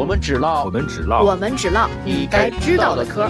[0.00, 3.28] 我们只唠我们只唠我们只唠你该知道的嗑。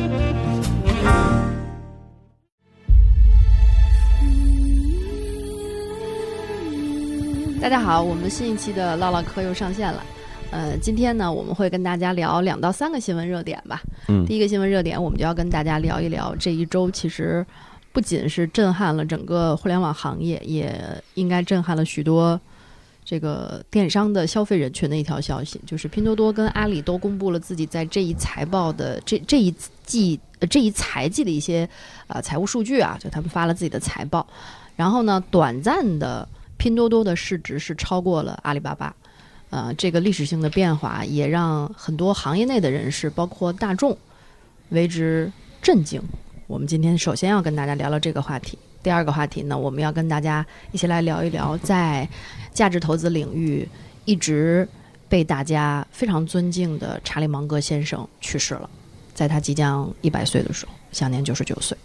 [7.61, 10.01] 大家好，我们新一期的唠唠嗑又上线了。
[10.53, 13.83] 呃，今天呢，我们会跟大家聊两到三个新闻热点吧。
[14.07, 17.45] 嗯第一个新闻热点，我们就要跟大家聊一聊这一周，其实
[17.91, 20.73] 不仅是震撼了整个互联网行业，也
[21.15, 22.41] 应该震撼了许多
[23.11, 29.53] 这个电商的消费人群的一条消息，就是拼多多跟阿里都公布了自己在这一财报的这这一
[29.85, 31.69] 季呃这一财季的一些
[32.07, 34.25] 啊、呃财务数据啊，就他们发了自己的财报，
[34.77, 38.95] 然后呢，短暂的拼多多的市值是超过了阿里巴巴。
[39.51, 43.99] 呃，这个历史性的变化也让很多行业内的人士，包括大众，
[44.69, 46.01] 为之震惊。
[46.47, 48.57] 我们今天首先要跟大家聊聊这个话题。
[48.83, 52.09] 第二个话题呢，我们要跟大家一起来聊一聊， 在
[52.53, 53.69] 价值投资领域
[54.05, 54.67] 一直
[55.09, 58.69] 被大家非常尊敬的查理芒格先生去世了，
[59.15, 61.77] 在他即将一百岁的时候，享年九十九岁。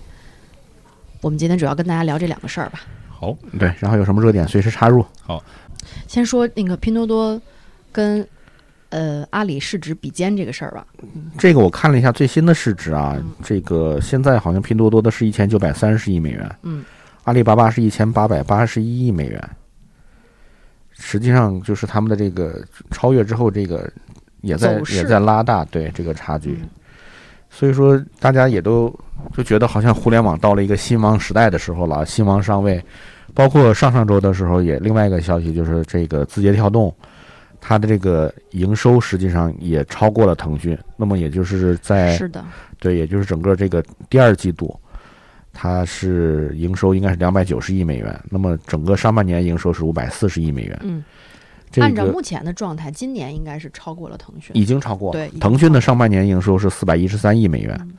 [1.21, 2.81] 我们今天主要跟大家聊这两个事儿吧。
[3.09, 5.03] 好，对，然后有什么热点随时插入。
[5.21, 5.43] 好
[6.07, 7.41] 先说那个拼多多
[7.91, 8.27] 跟
[8.89, 10.85] 呃阿里市值比肩这个事儿吧。
[11.37, 16.83] 这个我看了一下最新的市值啊，嗯这个现在好像拼多多的是一千九百三十亿美元，嗯，
[17.23, 19.49] 阿里巴巴是一千八百八十一亿美元。
[20.91, 23.91] 实际上就是他们的这个超越之后，这个
[24.41, 26.59] 也在也在拉大对这个差距。
[26.61, 26.69] 嗯
[27.47, 28.93] 所以说，大家也都
[29.33, 32.83] 就觉得好像互联网到了一个新王时代的时候了，新王上位。
[33.33, 36.93] 包括上上周的时候，也另外一个消息就是这个字节跳动，
[37.67, 40.77] 它的这个营收实际上也超过了腾讯。
[40.95, 42.45] 那么也就是在是的，
[42.79, 44.79] 对，也就是整个这个第二季度，
[45.51, 50.79] 它是营收应该是两百九十亿美元，那么整个上半年营收是五百四十亿美元。
[50.83, 51.03] 嗯，
[51.71, 54.55] 这个按照目前的状态，今年应该是超过了腾讯。
[54.55, 57.93] 已经超过对腾讯的上半年营收是四百一十三亿美元，嗯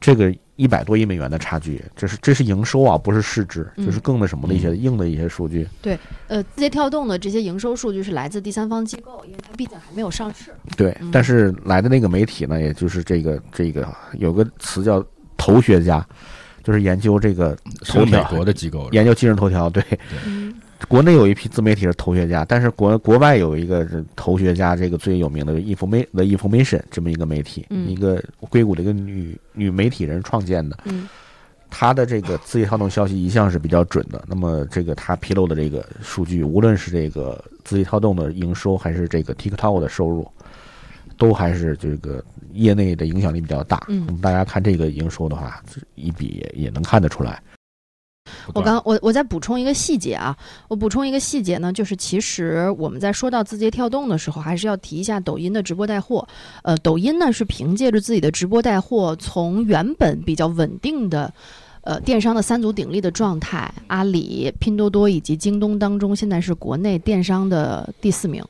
[0.00, 5.66] 这个一百多亿美元的差距，这是这是营收啊，不是市值，嗯就是更那什么的一些硬的一些数据。
[5.80, 10.52] 对呃，字节跳动的这些营收数据是来自第三方机构，因为它毕竟还没有上市。
[10.76, 15.04] 对嗯，但是来的那个媒体呢，也就是这个这个有个词叫
[15.36, 16.04] 头学家，
[16.64, 17.56] 就是研究这个
[17.86, 19.82] 头条国的机构，研究今日头条，对。
[20.26, 20.47] 嗯
[20.86, 31.08] 国内有一批自媒体是头学家，但是国国外有一个是头学家，这个最有名的 Informa The Information 这么一个媒体，嗯一个硅谷的一个女女媒体人创建的，嗯
[31.68, 34.24] 她的这个字节跳动消息一向是比较准的。
[34.28, 40.26] 那么这个她披露的这个数据，无论是这个字节跳动的营收，还是这个 TikTok 的收入，
[41.16, 43.84] 都还是这个业内的影响力比较大。
[43.88, 45.60] 嗯那么大家看这个营收的话，
[45.96, 47.42] 一比也也能看得出来。
[48.54, 50.36] 我刚我我再补充一个细节啊，
[50.68, 56.26] 我补充一个细节呢，就是其实我们在说到字节跳动的时候，还是要提一下抖音的直播带货。
[56.62, 61.32] 呃，抖音呢是凭借着自己的直播带货，从原本比较稳定的。
[61.82, 68.44] 呃，电商的三足鼎立的状态，阿里、拼多多以及京东当中，现在是国内电商的第四名。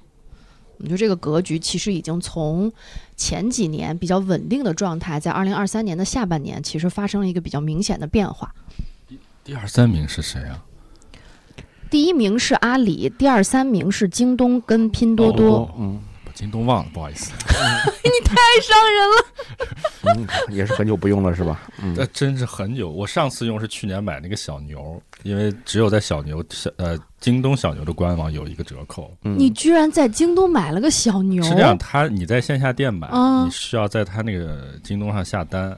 [0.78, 2.72] 我觉得这个格局其实已经从
[3.16, 8.52] 前几年比较稳定的状态，在二零二三年的下半年，其实发生了一个比较明显的变化。
[9.48, 10.62] 第二三名是谁啊？
[11.88, 15.74] 第一名是阿里，第二三名是京东跟拼多多。
[15.78, 17.32] 嗯把京东忘了，不好意思。
[18.04, 20.28] 你太伤人了。
[20.48, 21.62] 嗯，也是很久不用了是吧？
[21.82, 21.94] 嗯。
[21.96, 29.10] 那真是很久，我上次用是去年买那个小牛，因为只有在小牛小呃京东小牛的官网有一个折扣。
[29.22, 31.42] 嗯你居然在京东买了个小牛？
[31.42, 35.74] 是这样，他你在线下店买，嗯你需要在他那个京东上下单，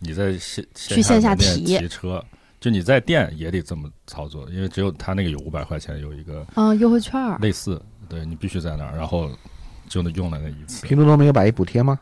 [0.00, 2.22] 你在线去线下门店体提车，
[2.60, 7.38] 就你在店也得这么操作，因为只有他那个有五百块钱有一个啊，优惠券儿。
[7.40, 9.30] 类似，对你必须在那儿，然后
[9.88, 10.86] 就能用了那一次。
[10.86, 11.98] 拼多多没有百亿补贴吗？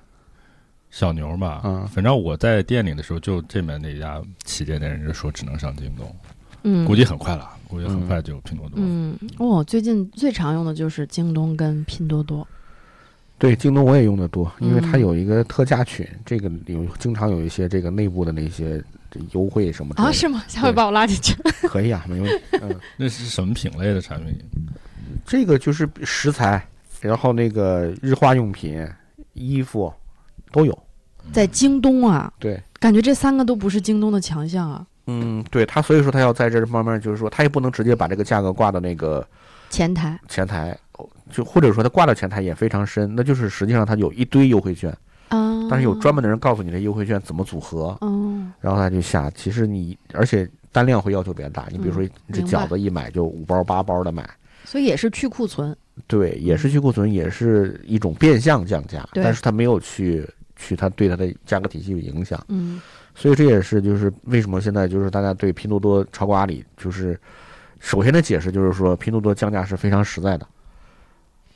[0.90, 6.16] 小牛嘛，嗯反正我在店里的时候，就这边那家旗舰店人就说只能上京东，
[6.62, 8.76] 嗯，估计很快了，估计很快就有拼多多。
[8.78, 12.46] 嗯，哦，最近最常用的就是京东跟拼多多。
[13.36, 18.80] 对，京东我也用的多，因为它嗯有一个特价群，这个有经常有一些这个内部的那些
[19.14, 20.42] 这优惠什么的啊，是吗？
[20.48, 21.34] 下回把我拉进去。
[21.68, 22.44] 可以啊，没问题。
[22.62, 24.36] 嗯， 那是什么品类的产品？
[25.24, 26.66] 这个就是食材，
[27.00, 28.84] 然后那个日化用品、
[29.34, 29.92] 衣服
[30.50, 30.76] 都有。
[31.32, 34.84] 在京东啊，对，感觉这三个都不是京东的强项啊。
[35.06, 39.26] 嗯，对他，所以说他要在这方面，就是说他也不能直接把这个价格挂到那个
[39.70, 40.76] 前台，前台，
[41.30, 44.96] 就或者说他挂到前台也非常深，那就是实际上他有一堆优惠券，啊，
[45.68, 49.30] 但是有专门的人告诉你这优惠券怎么组合，嗯，然后他就下。
[49.30, 54.28] 其实你而且单量会要求比较大，你比如说这饺子一买就五包八包的买，
[54.64, 55.76] 所以也是去库存。
[56.06, 59.22] 对，也是去库存，也是一种变相降价，对。
[59.22, 62.80] 但是他没有去去他对他的价格体系有影响，嗯。
[63.14, 67.16] 所以这也是就是为什么现在就是大家对拼多多超过阿里，就是
[67.78, 70.44] 首先的解释就是说拼多多降价是非常实在的，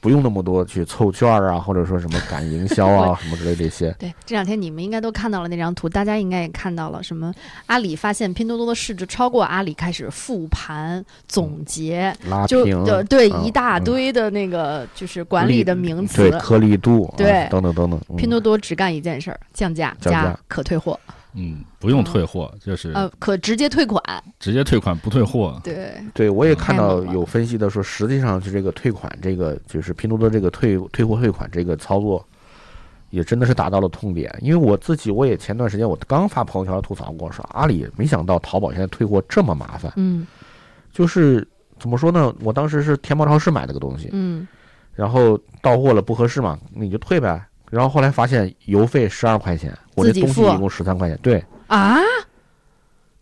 [0.00, 3.91] 不用那么多去凑券儿啊，或者说什么赶营销啊 什么之类这些。
[3.99, 7.33] 对，这两天你们应该都看到了那张图，大家应该也看到了，什么
[7.67, 12.15] 阿里发现拼多多的市值超过阿里，开始复盘总结，
[12.47, 16.39] 就拉平，对对嗯一大嗯堆的那个就是管理的名词对。
[16.39, 18.01] 颗粒度，啊对等等等等。
[18.09, 20.99] 嗯拼多多只干一件事儿，降价加可退货，
[21.35, 24.03] 嗯，不用退货，就是呃，可直接退款。
[24.41, 25.61] 直接退款不退货。
[25.63, 32.27] 对，对，我也看到有分析的说，实际上是这个退款，这个就是拼多多这个退退货退款这个操作，
[33.11, 34.35] 也真的是达到了痛点。
[34.41, 40.27] 因为我自己，我也前段时间我刚发朋友圈吐槽过，说阿里没想到淘宝现在退货这么麻烦，嗯
[40.91, 41.47] 就是
[41.79, 42.35] 怎么说呢？
[42.41, 44.49] 我当时是天猫超市买了个东西，嗯，
[44.95, 47.45] 然后到货了不合适嘛，你就退呗。
[47.71, 51.45] 然后后来发现邮费十二块钱，我这东西一共十三块钱，对。
[51.67, 51.99] 啊，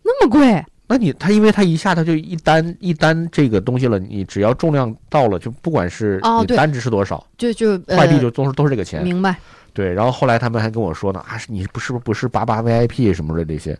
[0.03, 0.63] 那么贵？
[0.89, 9.03] 那你他因为他一下他就一单一单这个东西了，你只要重量到了，就不管是你单值是多少，就就快递呃就都是都是这个钱。
[9.03, 9.35] 明白。
[9.73, 13.77] 对，然后后来他们还跟我说呢，啊，你不是不是不是八八 VIP 什么的这些。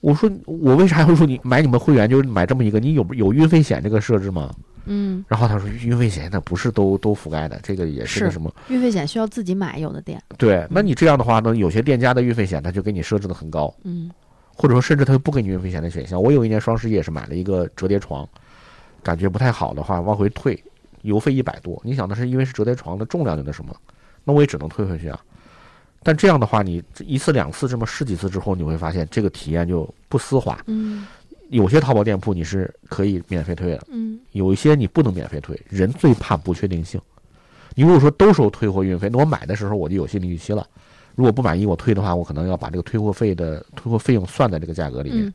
[0.00, 2.80] 我说我为啥要说你买你们会员就是买这么一个？
[2.80, 4.50] 你有有运费险这个设置吗？
[4.86, 8.50] 嗯，然后他说运费险那不是都都覆盖的，这个也是个什么？
[8.68, 10.20] 运费险需要自己买，有的店。
[10.38, 14.10] 对，那你这样的话呢，有些店家的运费险他就给你设置的很高，嗯
[14.54, 16.20] 或者说甚至他就不给你运费险的选项。
[16.20, 18.28] 我有一年双十一也是买了一个折叠床，
[19.02, 20.62] 感觉不太好的话往回退，
[21.02, 21.80] 邮费一百多。
[21.84, 23.74] 你想的是因为是折叠床的重量就那什么，
[24.24, 25.20] 那我也只能退回去啊。
[26.02, 30.58] 但这样的话，你一次两次这么试几次之后，你会发现这个体验就不丝滑。
[30.66, 31.06] 嗯
[31.50, 35.60] 有些淘宝店铺你是可以免费退的，嗯有一些你不能免费退。
[35.68, 37.00] 人最怕不确定性。
[37.74, 40.66] 你如果说都收退货运费，那我买的时候我就有心理预期了。
[41.16, 45.26] 如果不满意我退的话，我可能要把这个退货费的退货费用算在这个价格里面。
[45.26, 45.34] 嗯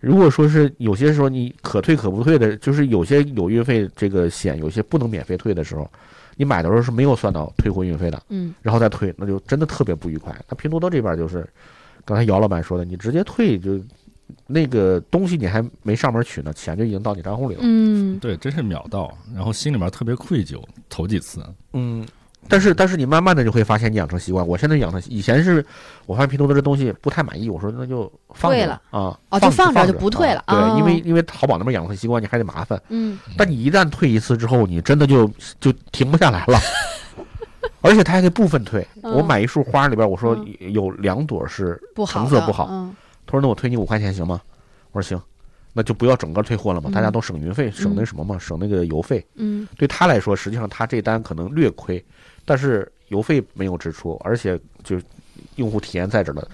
[0.00, 5.90] 如果说是有些时候你可退可不退的，就是有些有运费这个险，有些不能免费退的时候，
[6.38, 10.34] 你买的时候是没有算到退货运费的，嗯然后再退，那就真的特别不愉快。
[10.48, 11.46] 那拼多多这边就是，
[12.04, 13.78] 刚才姚老板说的，你直接退就
[14.46, 17.60] 那个东西你还没上门取呢，钱就已经到你账户里了。
[17.64, 20.62] 嗯对，真是秒到，然后心里面特别愧疚。
[20.88, 22.06] 头几次，嗯，
[22.48, 24.46] 但是但是你慢慢的就会发现你养成习惯。
[24.46, 25.64] 我现在养成以前是
[26.06, 32.80] 我发现拼多多这东西不太满意，我说那就放着了啊，哦就放放着就不退了啊哦对，因为因为淘宝那边养成习惯，你还得麻烦。
[32.88, 35.30] 嗯但你一旦退一次之后，你真的就
[35.60, 36.58] 就停不下来了。
[37.80, 38.86] 而且他还可以部分退。
[39.02, 40.36] 嗯我买一束花里边，我说
[40.72, 42.94] 有两朵是成色不好，嗯
[43.26, 44.40] 他说那我退你五块钱行吗？
[44.90, 45.22] 我说行，
[45.74, 49.24] 那就不要整个退货了嘛，嗯大家都省运费，省那什么嘛，省那个邮费。
[49.36, 52.04] 嗯对他来说，实际上他这单可能略亏，
[52.48, 54.98] 但是邮费没有支出，而且就
[55.56, 56.48] 用户体验在这儿了，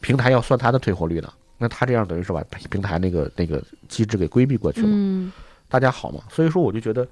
[0.00, 1.32] 平台要算它的退货率呢。
[1.56, 4.88] 那他这样等于是把平台那个那个机制给规避过去了。
[4.90, 5.32] 嗯
[5.68, 6.20] 大家好嘛。
[6.28, 7.06] 所以说，我就觉得，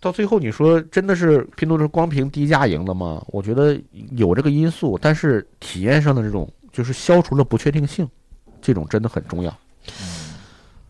[0.00, 3.22] 到最后你说真的是拼多多光凭低价赢了吗？
[3.28, 3.78] 我觉得
[4.12, 8.08] 有这个因素，但是体验上的这种就是消除了不确定性，
[8.62, 9.54] 这种真的很重要。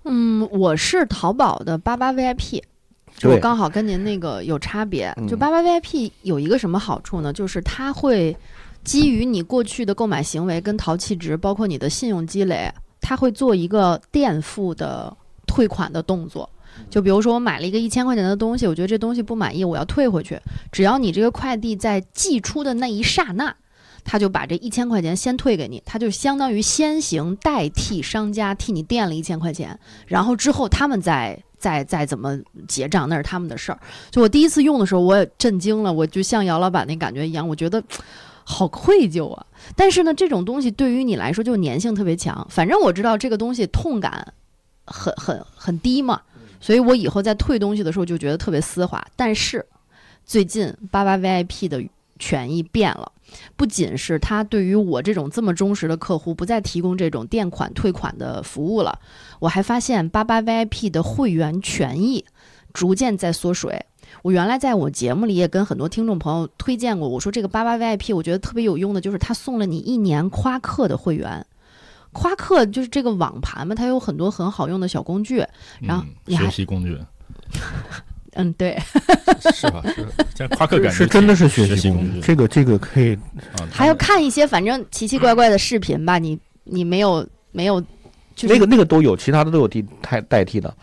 [0.05, 2.63] 嗯，我是淘宝的八八 VIP。
[3.17, 7.33] 就我刚好跟您那个有差别，就嗯八八 VIP 有一个什么好处呢？
[7.33, 8.37] 就是它会
[8.83, 16.51] 基于你过去的购买行为跟淘气值，包括你的信用积累，它会做一个垫付的退款的动作。
[16.91, 20.37] 就比如说我买了一个一千块钱的东西，我觉得这东西不满意，我要退回去。
[20.73, 23.55] 只要你这个快递在寄出的那一刹那，
[24.03, 33.79] 他就把这一千块钱先退给你，他就相当于先行代替商家替你垫了一千块钱，然后之后他们再再再怎么结账，那是他们的事儿。
[34.11, 37.83] 就我第一次用的时候，我也震惊了，我就像姚老板那感觉一样，我觉得。
[38.47, 39.47] 好愧疚啊！
[39.75, 42.47] 但是呢，这种东西对于你来说就粘性特别强。
[42.51, 44.35] 反正我知道这个东西痛感
[44.85, 46.21] 很很很低嘛，
[46.61, 49.03] 所以我以后在退东西的时候就觉得特别丝滑。
[49.17, 49.65] 但是
[50.27, 51.83] 最近八八 VIP 的
[52.19, 53.11] 权益变了，
[53.57, 58.99] 不仅是他对于我这种这么忠实的客户不再提供这种垫款退款的服务了，
[59.39, 62.25] 我还发现八八 VIP 的会员权益
[62.73, 63.85] 逐渐在缩水。
[64.23, 71.45] 我原来在我节目里也跟很多听众朋友推荐过，我说这个八八 VIP 我觉得特别有用的，就是他送了你一年夸克的会员。
[72.13, 75.45] 夸克就是这个网盘嘛，它有很多很好用的小工具。
[75.81, 76.97] 然后嗯你还学习工具
[78.35, 78.77] 嗯，对，
[79.55, 79.83] 是吧？
[79.95, 83.15] 是，现在夸克感觉是真的是学学习工具，这个这个可以
[83.59, 86.19] 啊，还要看一些反正奇奇怪怪的视频吧。
[86.19, 87.81] 你你没有没有，
[88.35, 90.75] 就是那个那个都有，其他的都有替代代替的。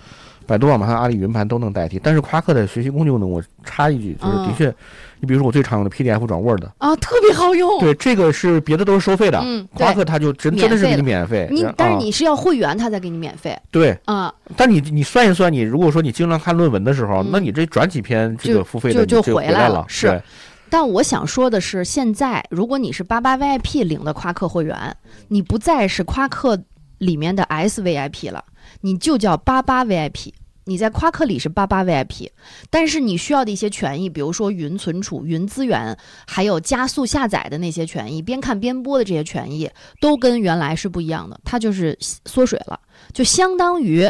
[0.45, 2.00] 百度网盘和阿里云盘都能代替。
[2.03, 4.75] 但是夸克的学习工具功能，我插一句，就是的嗯确，
[5.19, 7.79] 你比如说我最常用的 PDF 转 Word，啊，特别好用。
[7.79, 11.48] 对，这个是别的都是收费的，嗯，夸克它就真真的是给你免费。
[11.51, 20.21] 你但是啊你是要会员，它才给你免费对，啊，但你你算一算，你如果说你经常看论文的时候，嗯那你这转几篇这个付费的就回来了了，是对
[20.69, 24.95] 但我想说的是，现在如果你是八八 VIP 领的夸克会员，
[25.27, 26.57] 你不再是夸克
[27.00, 28.41] 里面的 SVIP 了，
[28.82, 30.34] 你就叫八八 VIP。
[30.66, 32.30] 你在夸克里是八八 VIP，
[32.70, 35.98] 但是你需要的一些权益，比如说云存储、云资源，
[36.28, 39.70] 还有加速下载的那些权益，边看边播的这些权益，
[40.00, 42.80] 都跟原来是不一样的，它就是缩水了，
[43.12, 44.10] 就相当于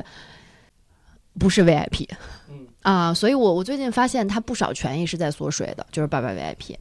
[1.39, 2.05] 不是 VIP。
[2.81, 6.75] 啊，所以我我最近发现它不少权益是在缩水的，就是八八 VIP，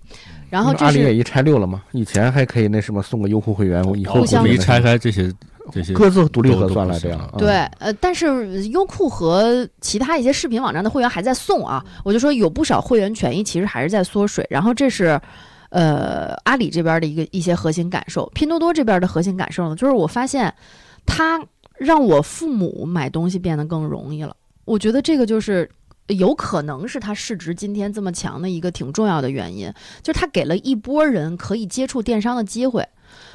[0.48, 5.32] 然后这是阿里也一拆六了嘛，以前还可以那什么送个优酷会员，我以后互相我们一拆开这些
[5.72, 15.20] 这些各自独立核算了这样对，呃，但是优酷和其他一些视频网站的会员还在送啊，我就说有不少会员权益其实还是在缩水，然后这是。
[15.72, 20.52] 呃，阿里这边的一个一些核心感受，拼多多这边的核心感受呢，就是我发现
[21.06, 21.40] 它
[21.78, 24.34] 让我父母买东西变得更容易了。
[24.64, 25.70] 我觉得这个就是
[26.10, 32.86] 有可能是它市值今天这么强的一个挺重要的原因，就是它给了一波人可以接触电商的机会。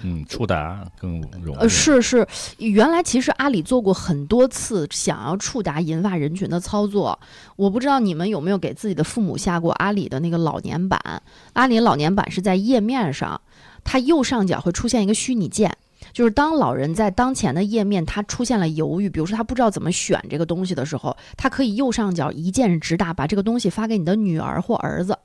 [0.01, 1.59] 嗯触达更容易。
[1.59, 2.25] 呃，是是，
[2.57, 7.17] 原来其实阿里做过很多次想要触达银发人群的操作，
[7.57, 11.21] 我不知道你们有没有给自己的父母下过阿里的那个老年版。
[11.53, 13.39] 阿里老年版是在页面上，
[13.83, 15.75] 它右上角会出现一个虚拟键。
[16.15, 25.19] 就是当老人在当前的页面，他出现了犹豫，比如说他不知道怎么选这个东西的时候，他可以右上角一键直达，把这个东西发给你的女儿或儿子。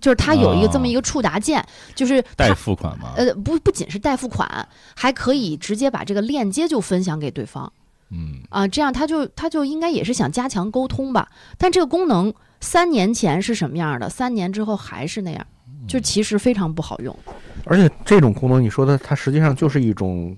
[0.00, 1.64] 就是它有一个这么一个触达键，
[1.94, 7.72] 就是它代付款吗，呃，不不仅是代付款，还可以直接把这个链接就分享给对方
[8.10, 11.28] 嗯，啊，这样他就他就应该也是想加强沟通吧。
[11.56, 15.46] 但这个功能三年前是什么样的，三年之后还是那样，
[15.86, 17.16] 就其实非常不好用。
[17.64, 20.36] 而且这种功能，你说的它实际上就是一种，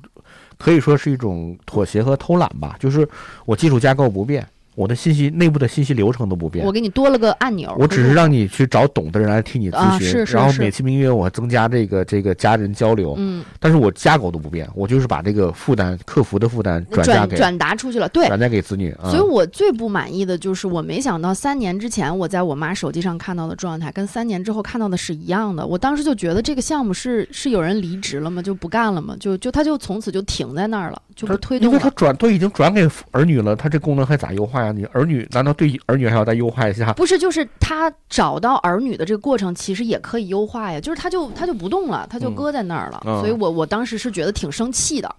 [0.59, 2.77] 可以说是一种妥协和偷懒吧。
[2.79, 3.09] 就是
[3.45, 18.27] 我基础架构不变，我的信息内部的信息流程都不变我，给你多了个按钮，我只是让你去找懂的人来替你啊咨询，是是是然后美其名曰我增加这个这个家人交流，嗯但是我架构都不变，我就是把这个负担客服的负担转嫁给转转达出去了，对。
[18.27, 19.11] 转嫁给子女啊。
[19.11, 25.67] 所以我最不满意的就是，我没想到三年之前我在我妈手机上看到的状态，跟三年之后看到的是一样的。
[25.67, 28.43] 我当时就觉得这个项目是是有人离职了吗？
[28.43, 29.17] 就不干了吗？
[29.21, 31.91] 就就他就从此就停在那儿了，就不他因为他。
[31.91, 34.73] 转都已经转给儿女了，他这功能还咋优化呀？
[34.73, 36.93] 你儿女难道对儿女还要再优化一下？
[36.95, 40.81] 不是，就是他找到儿女的这个过程，其实也可以优化呀。
[40.81, 43.03] 就是他就他就不动了，他就嗯搁在那儿了。
[43.07, 45.15] 嗯所以我我当时是觉得挺生气的。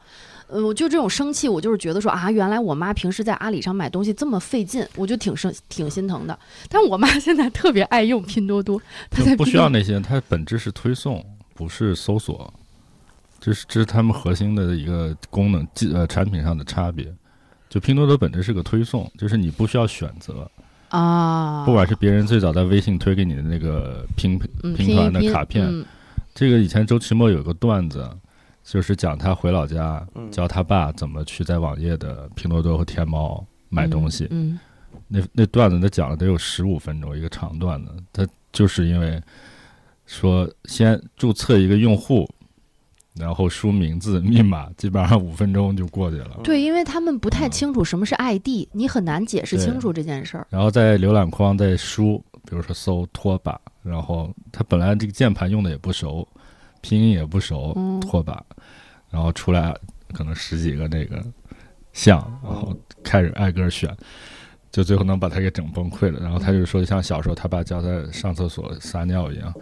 [0.48, 6.38] 呃，我就这种生气，我就是觉得说啊，原来我妈平时在阿里上买东西这么费劲，我就挺生挺心疼的。
[6.70, 11.26] 但我妈现在特别爱用拼多多，她在不需要那些，它本质是推送，
[11.56, 12.54] 不是搜索，
[13.46, 17.14] 这是这是他们核心的一个功能，技呃产品上的差别。
[17.70, 20.50] 就拼多多本质是个推送，就是你不需要选择，
[20.90, 25.86] 啊，不管是别人最早在微信推给你的那个拼嗯拼团的卡片嗯
[26.34, 28.10] 这个以前周奇墨有个段子，
[28.64, 34.28] 就是讲他回老家嗯教他爸怎么去在网页的拼多多和天猫买东西。
[34.32, 34.60] 嗯
[35.08, 37.92] 那那段子他讲了得有十五分钟，一个长段子。
[38.12, 39.22] 他就是因为
[40.08, 42.28] 说先注册一个用户，
[43.18, 46.38] 然后输名字、密码，基本上五分钟就过去了。
[46.44, 50.46] 对，因为他们不太嗯清楚什么是 ID，你很难解释清楚这件事儿。
[50.50, 56.28] 然后在浏览框再输，比如说搜拖把，然后他本来这个键盘用的也不熟，
[56.82, 58.44] 拼音也不熟，嗯拖把，
[59.10, 59.74] 然后出来
[60.14, 61.24] 可能十几个那个
[61.94, 63.96] 项，然后开始挨个选，
[64.72, 66.20] 就最后能把他给整崩溃了。
[66.20, 69.54] 然后他就说，像小时候他爸教他上厕所撒尿一样，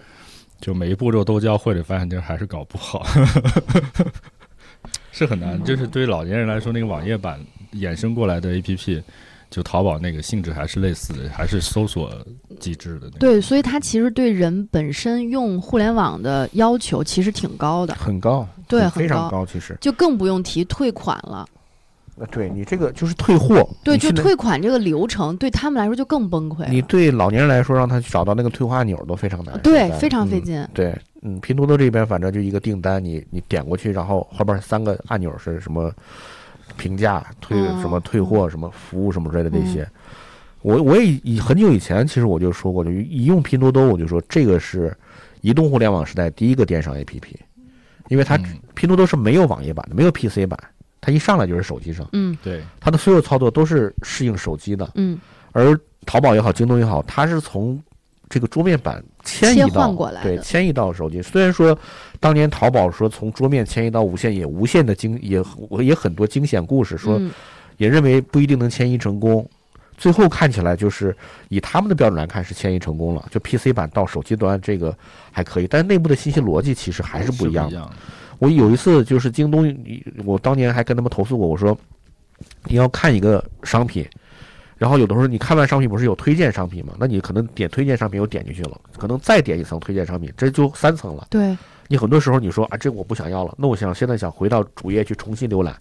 [0.63, 3.05] 就每一步骤都教会了，发现这还是搞不好，
[5.11, 5.61] 是很难。
[5.65, 7.37] 就是对于老年人来说，那个网页版
[7.73, 9.03] 衍生过来的 APP。
[9.49, 12.11] 就淘宝那个性质还是类似的，还是搜索
[12.59, 13.19] 机制的那个。
[13.19, 19.45] 对，所以它其实对人本身用互联网的要求其实挺高的，很高，对很很高非常高。
[19.45, 21.47] 其实，就更不用提退款了。
[22.23, 26.65] 呃对你这个就是退货，对，就退款这个流程对他们来说就更崩溃。
[26.69, 30.39] 你对老年人来说，让他去找到那个退货按钮都非常难，对非常费。
[30.39, 30.67] 嗯劲。
[30.73, 35.91] 对，嗯，拼多多这边反正就一个订单，你你点过去，然后后边三个按钮是什么
[36.77, 39.85] 评价、退嗯什么退货、什么服务什么之类的这些。
[40.61, 44.95] 我我也以很久以前，其实我就说过，就一用拼多多，我就说这个是
[45.41, 47.35] 移动互联网时代第一个电商 APP，
[48.07, 50.57] 因为它嗯拼多多是没有网页版的，没有 PC 版，
[51.05, 54.89] 它一上来就是手机上，嗯对，它的所有操作都是适应手机的。
[54.95, 55.19] 嗯，
[55.51, 57.77] 而淘宝也好，京东也好，它是从
[58.29, 61.21] 这个桌面版迁移到过来对迁移到手机。
[61.21, 61.77] 虽然说
[62.21, 67.29] 当年淘宝说从桌面迁移到无线，也无限的惊也我也很多惊险故事，说嗯
[67.75, 69.45] 也认为不一定能迁移成功。
[69.97, 71.15] 最后看起来就是
[71.49, 74.95] 以他们的标准来看是迁移成功了，就 PC 版到手机端这个
[75.31, 77.89] 还可以，但是内部的信息逻辑其实还是不一样的。
[78.39, 79.75] 我有一次就是京东，
[80.25, 81.77] 我当年还跟他们投诉过，我说
[82.65, 84.05] 你要看一个商品，
[84.77, 86.93] 然后有的时候你看完商品不是有推荐商品吗？
[86.99, 91.27] 那你可能点推荐商品又点进去了，可能再点一层推荐商品，这就三层了。
[91.29, 95.75] 对，你很多时候你说啊，这个我不想要了，那我想现在想回到主页去重新浏览，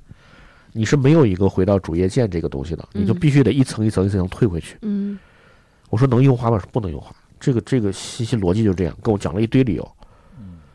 [0.72, 4.76] 你是没有一个回到主页键这个东西的，你就嗯必须得一层一层一层退回去。
[4.82, 5.18] 嗯
[5.90, 6.58] 我说能优化吗？
[6.58, 7.14] 说不能优化。
[7.38, 9.92] 这个这个信息逻辑就这样，跟我讲了一堆理由。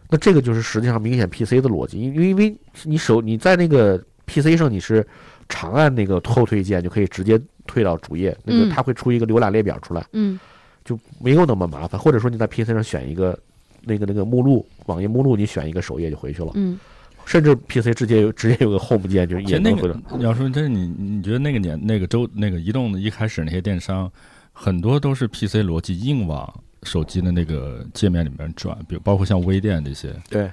[0.09, 5.05] 那这个就是实际上明显 PC 的逻辑，因为因为你手你在那个 PC 上你是
[5.49, 10.39] 长按那个后退键就可以直接退到主页，那个嗯它会出一个浏览列表出来，嗯
[10.85, 11.99] 就没有那么麻烦。
[11.99, 13.37] 或者说你在 PC 上选一个
[13.83, 16.51] 那个那个目录，网页目录，你选一个首页就回去了。
[16.55, 16.79] 嗯，
[17.25, 19.99] 甚至 PC 直接有直接有个 Home 键，就也能回到。
[20.17, 24.09] 你要说这你你觉得那个年那个周那个移动的一开始那些电商，
[24.53, 26.53] 很多都是 PC 逻辑硬往
[26.87, 30.49] 手机的那个界面里面转，比如包括像微店这些，对，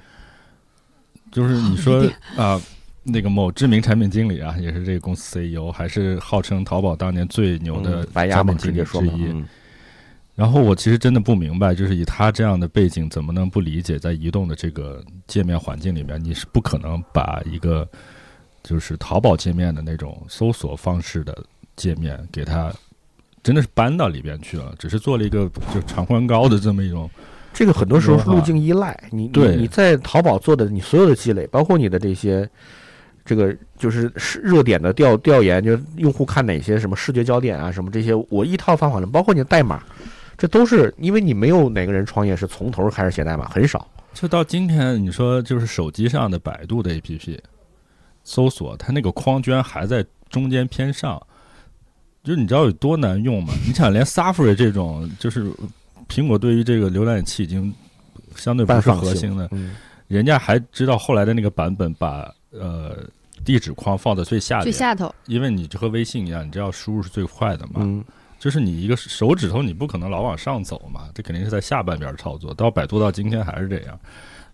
[1.31, 2.61] 就是你说店 啊。
[3.07, 9.25] 那个某知名产品经理啊，也是这个公司 CEO，还是号称淘宝当年最牛的产品经理之一。
[9.25, 9.45] 嗯
[10.33, 17.87] 然后我其实真的不明白，就是以他这样的背景，怎么能不理解在移动的这个界面环境里面，你是不可能把一个
[18.63, 22.73] 就是淘宝界面的那种搜索方式的界面给它
[23.45, 27.07] 真的是搬到里边去了，只是做了一个就长宽高的这么一种，
[27.53, 32.49] 这个很多时候是路径依赖，你对你你在淘宝做的你所有的积累，包括你的这些，
[33.23, 39.83] 这个就是是热点的调调研，就是用户看哪些什么视觉焦点啊，什么这些，我一套方法论，包括你的代码，
[40.35, 43.87] 这都是因为你没有哪个人创业是从头开始写代码，很少。
[44.15, 47.37] 就到今天你说就是手机上的百度的 APP
[48.23, 51.21] 搜索，它那个框居然还在中间偏上。
[52.25, 53.53] 就是你知道有多难用吗？
[53.65, 55.45] 你想连 Safari 这种，就是
[56.09, 57.73] 苹果对于这个浏览器已经
[58.35, 59.75] 相对不是核心的，嗯，
[60.07, 62.97] 人家还知道后来的那个版本把呃
[63.43, 67.73] 地址框放在最下边，最下头，因为你就和微信一样，你只要输入是最快的嘛。
[67.75, 68.03] 嗯，
[68.39, 72.53] 就是你一个手指头，你不可能老往上走嘛，这肯定是在下半边操作。
[72.53, 73.99] 到百度到今天还是这样，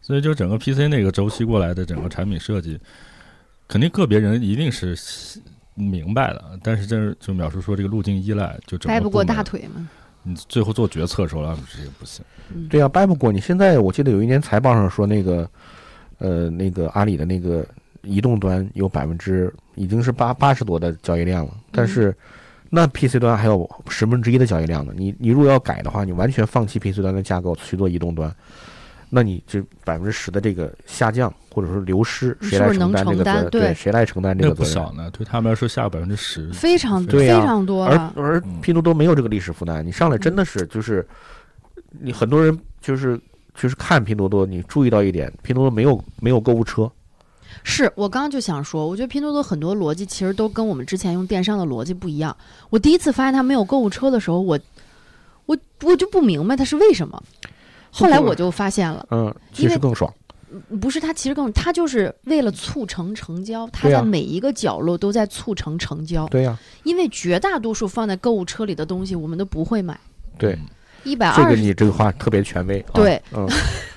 [0.02, 2.80] 所以就整个 PC 那个周期过来的整个产品设计，
[3.68, 4.96] 肯定个别人一定是
[5.82, 9.90] 明白的，但是这就描述说这个路径依赖，就整个掰不过大腿嘛。
[10.24, 12.24] 你最后做决策的时候，啊，这个不行。
[12.54, 13.42] 嗯，对呀、掰不过你。
[13.42, 15.50] 现在我记得有一年财报上说那个，
[16.20, 17.66] 呃，那个阿里的那个
[18.04, 22.16] 移动端有百分之已经是八八十多的交易量了，但是
[22.70, 24.94] 那 PC 端还有十分之一的交易量呢。
[24.96, 28.32] 你你如果要改的话，你完全放弃 PC 端的架构去做移动端，
[29.14, 33.50] 那你这百分之十的这个下降或者说流失，谁来你是不是能承担这个责任？
[33.50, 34.74] 对谁来承担这个责任？
[34.74, 37.98] 不少呢，对他们来说下百分之十，非常对非常多而。
[38.16, 41.06] 而嗯拼多多没有这个历史负担，你上来真的是就是，
[42.00, 43.20] 你很多人就是
[43.54, 46.90] 就是看拼多多，你注意到一点，拼多多没有没有购物车，
[47.64, 52.34] 是我刚刚就想说，我觉得拼多多很多逻辑其实都跟我们之前用电商的逻辑不一样。
[52.70, 54.58] 我第一次发现它没有购物车的时候，我
[55.48, 57.22] 我我就不明白它是为什么。
[57.92, 60.12] 后来我就发现了，嗯，其实更爽，
[60.82, 66.26] 不是他其实更，他就是为了促成成交，他在每一个角落都在促成成交。
[66.28, 70.00] 对呀、因为绝大多数放在购物车里的东西，我们都不会买。
[70.38, 70.58] 对，
[71.04, 73.48] 一百二这个你这个话特别权威，啊、对，嗯，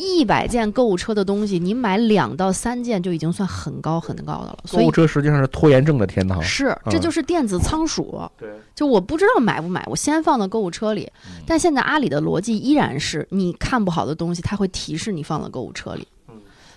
[0.00, 4.58] 一百件购物车的东西，你买两到三件就已经算很高很高的了。
[4.64, 8.22] 所以购物车实际上是拖延症的天堂，是，这嗯就是电子仓鼠。
[8.38, 11.06] 对，就我不知道买不买，我先放到购物车里。
[11.26, 16.08] 嗯但现在阿里的逻辑依然是，你看不好的东西，它会提示你放到购物车里。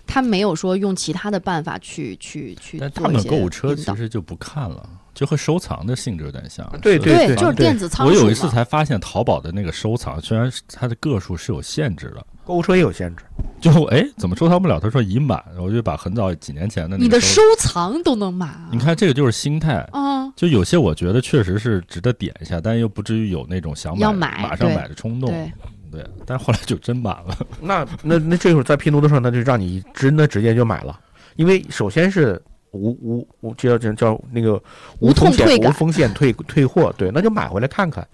[0.05, 6.69] 它没有说用其他的办法去去去但他们购物车其实就不看了，就和收藏的性质有点像。
[6.81, 8.13] 对对，对就是电子仓鼠。
[8.13, 13.23] 我有一次才发现，淘宝的那个收藏，虽然它的个数是有限制的，购物车也有限制，
[13.61, 14.79] 就哎怎么收藏不了？
[14.79, 18.69] 他说已满，我就把很早几年前的那你的个收收藏都能满啊？
[18.71, 19.77] 你看这个就是心态。
[19.91, 25.29] 啊，就有些我觉得确实是值得点一下，但又不至于有那种想要买马上买的冲动。
[25.29, 25.51] 对，
[25.91, 27.37] 对，但是后来就真满了。
[27.61, 30.99] 那那那这会儿在拼多多上，那就让你真的直接就买了，
[31.35, 34.61] 因为首先是无无无叫叫叫那个
[34.99, 38.05] 无痛风险退无风险退退货，对，那就买回来看看。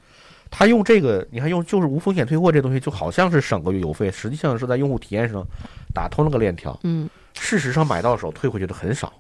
[0.52, 5.46] 他用这个，你看用就是无风险退货这东西，就好像是省个邮费，实际上是在用户体验上
[5.94, 6.78] 打通了个链条。
[6.84, 7.10] 嗯，
[7.40, 9.14] 事实上买到手退回去的很少，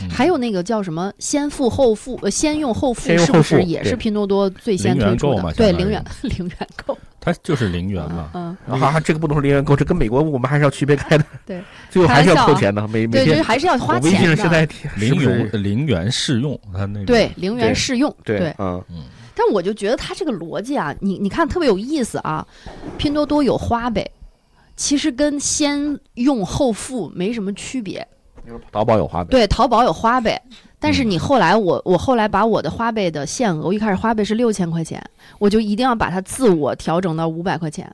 [0.00, 0.08] 嗯。
[0.08, 5.54] 还有那个叫什么“先付后付”，呃，先用后付是不是也是拼多多最先零元推出购嘛的？
[5.56, 8.30] 对，零元 零元购，它就是零元嘛。
[8.34, 11.24] 嗯，啊哈，这个不能说零元购，这跟美国我们还是要区别开的。
[11.44, 13.44] 对， 最后还是要扣钱的，每每对，就是天。
[13.44, 14.66] 还是要花我微信钱上现在。
[14.96, 18.82] 零元零元试用，它那个对，零元试用，对，嗯。
[18.90, 19.04] 嗯，
[19.44, 22.46] 但我就觉得他这个逻辑啊，你你看特别有意思啊。
[22.96, 24.10] 拼多多有花呗，
[24.76, 28.06] 其实跟先用后付没什么区别。
[28.70, 30.40] 淘宝有花呗，对，淘宝有花呗，
[30.78, 35.02] 但是嗯你后来我我后来把我的花呗的限额，我一开始花呗是六千块钱，
[35.38, 37.90] 我就一定要把它自我调整到五百块钱。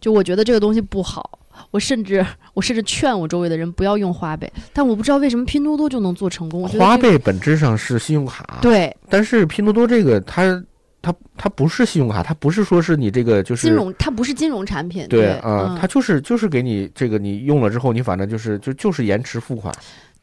[0.00, 1.38] 就我觉得这个东西不好，
[1.70, 6.60] 我甚至我甚至劝我周围的人不要用花呗，但我不知道为什么拼多多就能做成功。
[6.60, 10.62] 我觉得花这个呗本质上是信用卡，对但是拼多多这个它
[11.00, 19.72] 它它不是信用卡，它不是说是你这个就是金融，它不是金融产品，对嗯它就是就是给你这个你用了之后，你反正就是就就是延迟付款，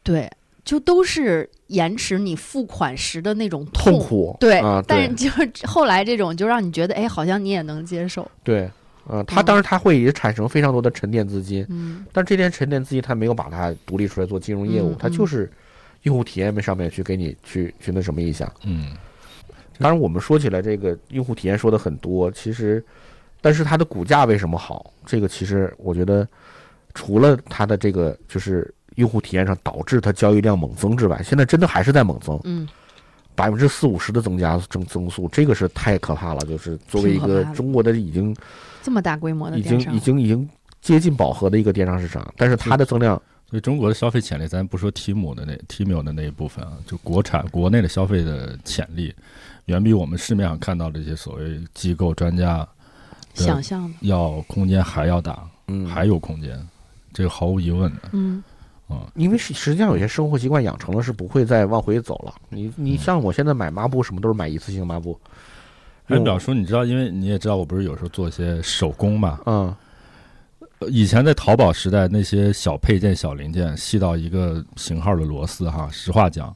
[0.04, 0.30] 对，
[0.66, 8.70] 就都是延迟你付款时的那种痛苦，对，啊，但是就是后来这种就让你觉得，哎，好像你也能接受，对，
[9.08, 15.50] 嗯，它嗯当然它会也产生非常多的沉淀资金，嗯但这些沉淀资金它没有把它独立出来做金融业务嗯，它就是
[16.04, 18.52] 用户体验上面去给你去去那什么一下。
[18.64, 18.92] 嗯，
[19.80, 22.84] 当然，我们说起来这个用户体验说的很多，其实，
[23.42, 24.94] 但是它的股价为什么好？
[25.06, 26.28] 这个其实我觉得，
[26.94, 32.68] 除了它的这个就是用户体验上导致它交易量猛增之外，现在真的还是在猛增，嗯，
[33.36, 36.40] 百分之四五十的增加增增速，这个是太可怕了。
[36.42, 38.36] 就是作为一个中国的已经
[38.82, 40.50] 这么大规模的已经，已经已经
[40.82, 49.14] 接近饱和的一个电商市场，但是它的增量，所以中国的消费潜力，咱不说 Temu 的那 Temu 的那一部分啊，就国产国内的消费的潜力，
[49.66, 52.68] 远比我们市面上看到的这些所谓机构专家
[53.34, 56.60] 想象的，要空间还要大，嗯，还有空间，
[57.14, 58.02] 这个毫无疑问的。
[58.12, 58.44] 嗯。
[58.88, 59.12] 啊。
[59.16, 62.34] 因为实实际上有些生活习惯养成了，是不会再往回走了。
[62.50, 65.20] 你你像我现在买抹布，什么都是买一次性抹布，
[66.08, 69.40] 哎表叔，你知道，因为你也知道，我不是有时候做一些手工嘛。
[69.46, 69.66] 嗯。
[69.68, 69.78] 呃
[70.90, 76.54] 以前在淘宝时代，那些小配件、小零件，细到一个型号的螺丝，哈，实话讲，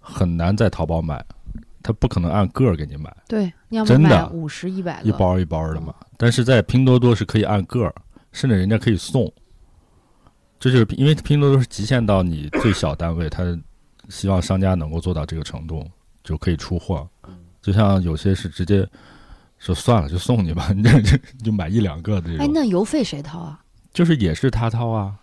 [0.00, 1.24] 很难在淘宝买，
[1.82, 5.94] 它不可能按个儿给你买，对，你要真的买五十一百，一包一包的嘛。
[6.16, 7.94] 但是在拼多多是可以按个儿，
[8.32, 9.30] 甚至人家可以送。
[10.60, 13.42] 这就是因为拼多多是极限到你最小单位，他
[14.08, 15.84] 希望商家能够做到这个程度，
[16.22, 17.08] 就可以出货。
[17.60, 18.88] 就像有些是直接
[19.58, 23.60] 说算了，就送你吧， 你这这就买一两个的这哎，种，那邮费谁掏啊？
[23.92, 25.14] 就是也是他掏啊。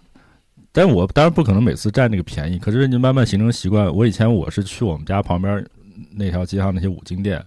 [0.72, 3.94] 但我当然不可能每次占那个便宜，可是你慢慢形成习惯。
[3.94, 5.66] 我以前我是去我们家旁边
[6.12, 7.44] 那条街上那些五金店，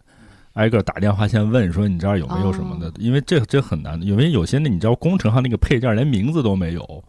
[0.54, 7.04] 挨个打电话先问说你这儿有没有什么的，哦因为这这很难，因为有些那你知道工程上那个配件连名字都没有，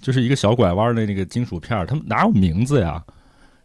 [0.00, 3.02] 就是一个小拐弯的那个金属片儿，他们哪有名字呀？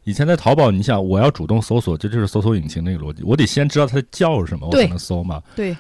[0.06, 5.44] 以前在淘宝，你想我要主动搜索，这就是搜索引擎那个逻辑，我得先知道它叫什么，我才能搜嘛。
[5.56, 5.76] 对，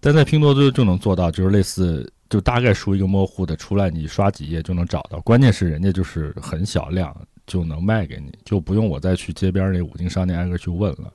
[0.00, 5.20] 但在拼多多就能做到，就是类似，就大概输一个模糊的出来，你刷几页就能找到。
[5.20, 7.14] 关键是人家就是很小量
[7.46, 11.12] 就能卖给你，就不用我再去街边那五金商店挨个去问了。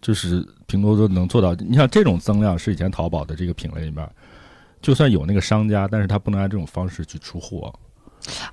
[0.00, 4.08] 就是拼多多能做到，你像这种增量是以前淘宝的这个品类里面，
[4.80, 7.72] 就算有那个商家，但是他不能按这种方式去出货。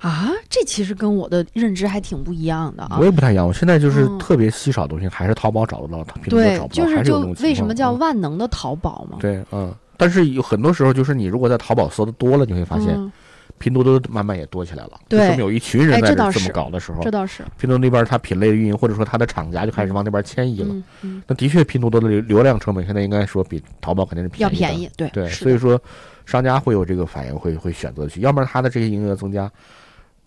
[0.00, 3.04] 啊，这其实跟我的认知还挺不一样的啊我。
[3.04, 3.46] 也不太一样。
[3.46, 6.88] 我现在就是嗯特别稀少的东西，还是淘宝找得到，拼多多对找，不到，就
[7.36, 9.18] 是为什么叫嗯万能的淘宝嘛？
[9.20, 9.72] 对，嗯。
[9.96, 13.12] 但是有很多时候，就是你如果在淘宝搜的多了，你会发现嗯，
[13.58, 15.00] 拼多多慢慢也多起来了。
[15.10, 20.68] 说明有一群人哎在这么搞的时候，这倒是，拼多多那边它品类的运营，或者说它的厂家就开始往那边迁移了。
[20.70, 25.80] 嗯嗯，那的确，拼多多的流流量成本现在应该说比淘宝肯定是便宜的要便宜，对对，所以说
[26.24, 29.50] 商家会有这个反应，会会选择去，要不然它的这些营业额增加。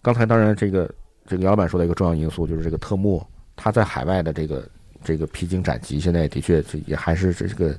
[0.02, 0.90] 刚才当然这个
[1.28, 3.22] 这个姚老板说的一个重要因素就是这个特木，
[3.56, 4.68] 它在海外的这个
[5.04, 7.78] 这个披荆斩棘，现在的确这也还是这个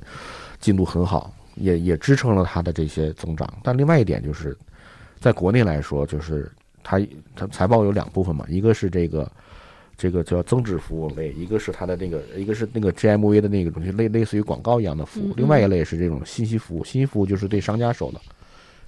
[0.59, 3.51] 进度很好，也也支撑了它的这些增长。
[3.63, 4.55] 但另外一点就是，
[5.21, 6.51] 在国内来说，就是
[6.83, 6.99] 它
[7.33, 9.31] 它财报有两部分嘛，一个是这个。
[9.97, 18.19] 这个叫增值服务类，一个是它的那个，一个是那个 GMV 的那个东西，类类似于广告一样的服务嗯，另外一类是这种信息服务，信息服务就是对商家收的，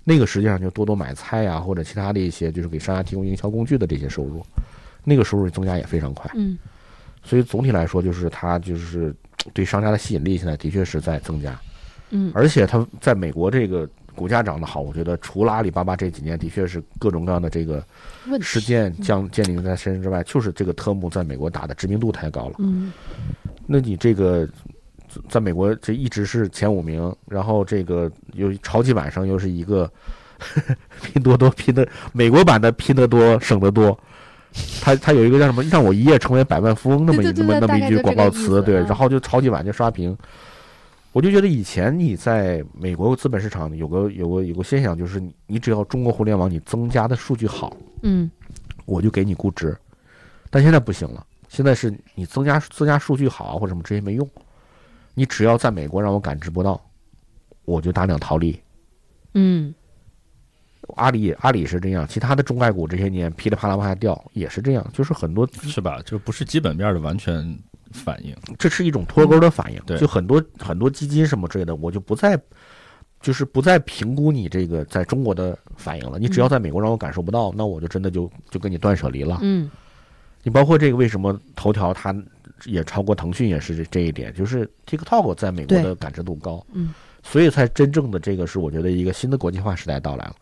[0.03, 4.43] 那个实际上就多多买菜呀、或者其他的一些就是给商家提供营销工具的这些收入，
[5.03, 6.31] 那个收入增加也非常快。
[6.33, 6.57] 嗯
[7.23, 9.13] 所以总体来说，就是它就是
[9.53, 11.55] 对商家的吸引力现在的确是在增加，
[12.09, 17.83] 嗯，而且它在美国这个股价涨得好，我觉得除了阿里巴巴这几年的确是各种各样的这个
[18.41, 22.55] 事件降建立在身上之外，就是这个特姆在美国打的知名度太高了。
[22.59, 22.91] 嗯
[23.65, 24.47] 那你这个
[25.29, 29.89] 在美国这一直是前五名，然后这个又超级晚上又是一个
[31.01, 33.97] 拼多多拼的美国版的拼得多省得多，
[34.81, 40.17] 他他有一个叫什么“让我一夜成为百万富翁”那么那么那么一句广告词，对，嗯然后就超级晚就刷屏。
[41.13, 48.29] 我就觉得以前你在美国资本市场有个有个有个现象，就是你你只要中国互联网你增加的数据好，嗯
[48.85, 49.77] 我就给你估值。
[50.49, 54.27] 但现在不行了，现在是你增加增加数据好啊或者什么这些没用，
[55.13, 56.83] 你只要在美国让我感知不到，
[57.63, 58.59] 我就大量逃离。
[59.35, 59.73] 嗯
[60.95, 66.01] 阿里阿里是这样，其他的中概股这些年噼里啪啦往下掉也是这样，就是很多是吧？
[66.05, 67.57] 就不是基本面的完全
[67.91, 68.35] 反应。
[68.57, 72.39] 这是一种脱钩的反应，对就很多很多基金什么之类的，我就不再
[73.21, 76.19] 就是不再评估你这个在中国的反应了。
[76.19, 79.39] 你只要在美国让我感受不到，那我就真的就就跟你断舍离了。
[79.41, 79.69] 嗯
[80.45, 82.13] 你包括这个为什么头条它
[82.65, 86.93] 也超过腾讯，也是这这一点，就是 TikTok 在美国的感知度高，嗯，
[87.23, 90.35] 所以才真正的这个是我觉得一个新的国际化时代到来了。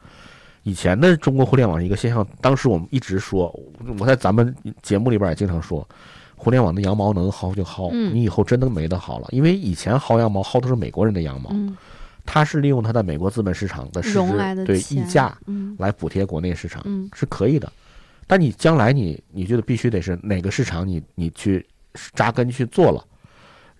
[0.64, 3.52] 以前的中国互联网一个现象，当时我们一直说，
[4.00, 5.88] 我在咱们节目里边也经常说，
[6.36, 11.76] 互联网的羊毛能薅就薅，嗯你以后真的没得薅了，因为以前薅羊毛薅的是美国人的羊毛，嗯，
[12.26, 17.72] 他是利用他在美国资本市场的市值对溢价嗯来补贴国内市场，嗯是可以的。
[18.28, 21.66] 但你将来你你觉得必须得是哪个市场你你去
[22.14, 23.04] 扎根去做了，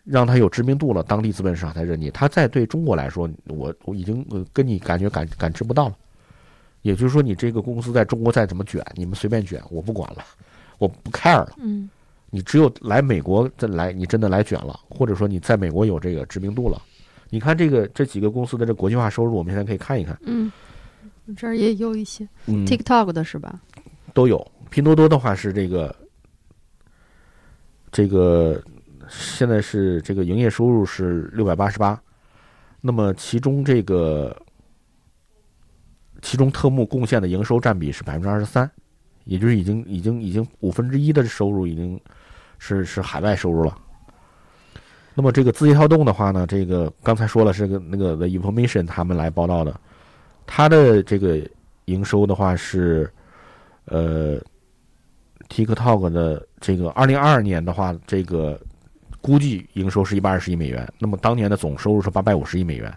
[0.04, 2.10] 让他有知名度了，当地资本市场才认你。
[2.10, 5.96] 他在对中国来说，我我已经呃跟你感觉感感知不到了。
[6.82, 10.24] 也就是说，你这个公司在中国再怎么卷，你们随便卷，我不管了，
[10.78, 11.54] 我不 care 了。
[11.58, 11.90] 嗯
[12.34, 16.82] 你只有来美国再来，你真的来卷了，或者说你在美国有这个知名度了。
[17.30, 20.50] 你看这个这几个公司的这国际化收入，我们现在可以看一看，嗯，
[21.36, 23.60] 这儿也有一些嗯，TikTok 的是吧？
[24.14, 24.50] 都有。
[24.70, 25.94] 拼多多的话是这个，
[27.92, 28.64] 这个
[29.10, 32.02] 现在是这个营业收入是六百八十八，
[32.80, 34.34] 那么其中这个
[36.22, 38.70] 其中特目贡献的营收占比是百分之二十三，
[39.26, 42.00] 也就是已经已经已经五分之一的收入已经
[42.60, 43.76] 是是海外收入了。
[45.14, 49.78] 那么这个字节跳动的话呢，这个刚才说了是个那个 The Information 他们来报道的，
[50.46, 51.42] 它的这个
[51.86, 53.12] 营收的话是
[53.86, 54.40] 呃
[55.50, 58.60] TikTok 的这个二零二二年的话，这个
[59.20, 62.96] 估计营收是一百二十亿美元，那么当年的总收入是八百五十亿美元，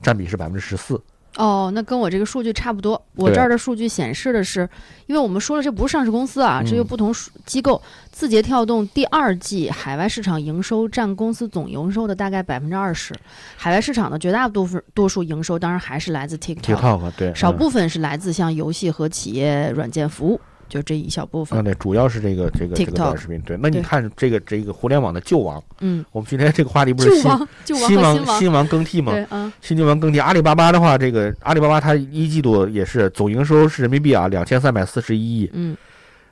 [0.00, 1.02] 占比是百分之十四。
[1.36, 3.00] 哦，那跟我这个数据差不多。
[3.14, 4.68] 我这儿的数据显示的是，
[5.06, 7.80] 因为我们说了这不是上市公司啊，嗯这有不同数机构。
[8.10, 13.14] 字节跳动第二季海外市场营收占公司总营收的大概百分之二十，
[13.56, 21.58] 海外市场的绝大多数多数营收当然还是来自嗯少部分是来自像游戏和企业软件服务，就这一小部分。
[21.58, 21.62] 啊。
[21.62, 23.40] 对，主要是这个这个这个短视频。
[23.42, 29.12] 对，那你看这个这个互联网的旧王，嗯，我们今天这个话题不是新王、新王，新王更替吗？
[29.12, 35.76] 对，嗯新旧王更替，阿里巴巴的话，这个阿里巴巴它一季度也是总营收是人民币啊两千三百四十一亿，嗯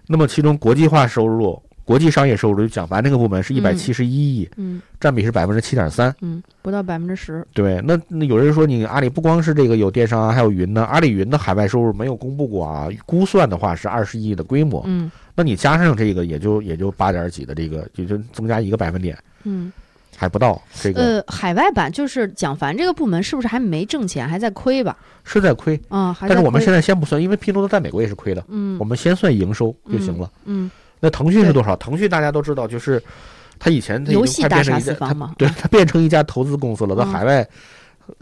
[0.06, 6.14] 那么其中国际化收入、国际商业收入就讲白那个部门是一百七十一亿，嗯占比是百分之七点三。
[6.22, 7.46] 嗯，不到百分之十。
[7.52, 10.84] 对，那那有人说你阿里不光是这个有电商啊，还有云呢。
[10.84, 14.82] 阿里云的海外收入没有公布过啊，估算的话是二十亿的规模。
[14.86, 19.72] 嗯那你加上这个，也就也就八点几的这个，也就增加一个百分点，嗯。
[20.16, 20.62] 还不到。
[20.80, 24.96] 这个呃，海外版就是蒋凡这个部门是不是还没挣钱，还在亏吧？
[25.24, 30.30] 是在亏，啊、还但是我们现在在先不算，因为拼多多在美国也是亏的，嗯我们先算营收就行了。
[30.44, 30.70] 嗯
[31.04, 31.76] 那腾讯是多少？
[31.76, 33.02] 腾讯大家都知道，就是
[33.58, 37.46] 它以前它已游经变成一家，它四方嘛，对它变成一家投资公司了，在嗯海外。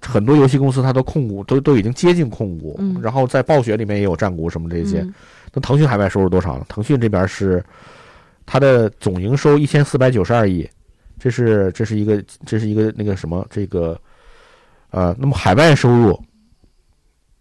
[0.00, 5.00] 很多游戏公司它都控股，都都已经接近控股，嗯然后在暴雪里面也有占股什么这些。
[5.00, 5.14] 嗯
[5.54, 6.64] 那腾讯海外收入多少呢？
[6.68, 7.62] 腾讯这边是
[8.46, 10.66] 它的总营收一千四百九十二亿，
[11.18, 14.00] 这是这是一个这是一个那个什么这个
[14.90, 16.18] 呃，那么海外收入，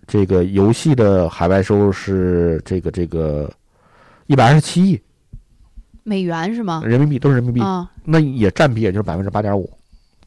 [0.08, 3.54] 这个游戏的海外收入是这个这个
[4.26, 5.00] 一百二十七亿
[6.04, 6.82] 美元是吗？
[6.86, 9.72] 人民币，都是人民币，啊，那也占比也就是百分之八点五。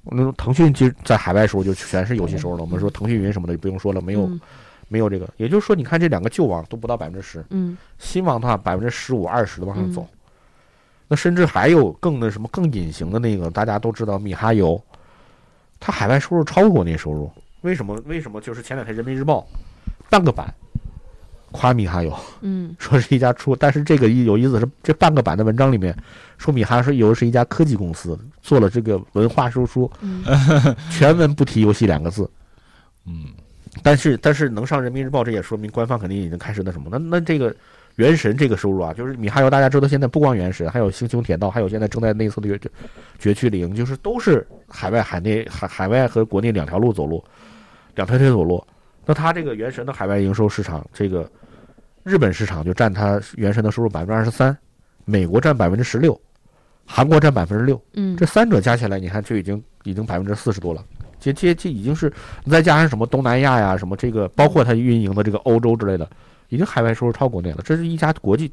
[0.04, 2.62] 那腾讯其实在海外收入就全是游戏收入了。
[2.62, 4.40] 我们说腾讯云什么的就不用说了，没有、嗯
[4.86, 10.06] 没有这个，也就是说，你看这两个旧网都不到百分之十，嗯新网的话百分之十五、二十的往上走。
[11.08, 14.80] 那甚至还有更那什么更隐形的那个，大家都知道米哈游，
[15.80, 17.30] 它海外收入超过国内收入，
[17.62, 17.98] 为什么？
[18.04, 18.40] 为什么？
[18.42, 19.46] 就是前两天人民日报
[20.10, 20.52] 半个版
[21.56, 25.96] 夸米哈游，嗯说是一家出，但是这个有意思是，这半个版的文章里面
[26.36, 30.24] 说米哈游是一家科技公司，做了这个文化输出，嗯
[30.90, 32.28] 全文不提游戏两个字。
[33.06, 33.26] 嗯，
[33.84, 36.88] 但是但是能上人民日报，这也说明官方肯定已经开始那什么。
[36.90, 37.54] 那那这个
[37.94, 42.70] 原神这个收入啊，就是米哈游，大家知道现在不光原神，还有星穹铁道，还有现在正在内测的绝
[43.16, 47.22] 绝区零，就是都是海外海内海海外和国内两条路走路，
[47.94, 48.60] 两条腿走路。
[49.06, 51.30] 那它这个原神的海外营收市场，这个
[52.04, 54.56] 日本市场就占它原神的收入百分之二十三，
[55.04, 56.18] 美国占百分之十六，
[56.84, 60.84] 韩国占百分之六，嗯这三者加起来，你看就已经已经百分之四十多了。
[61.18, 62.12] 这这这已经是，
[62.44, 66.08] 你再加上什么东南亚呀，什么这个，包括它运营的这个欧洲之类的，
[66.50, 67.62] 已经海外收入超国内了。
[67.64, 68.52] 这是一家国际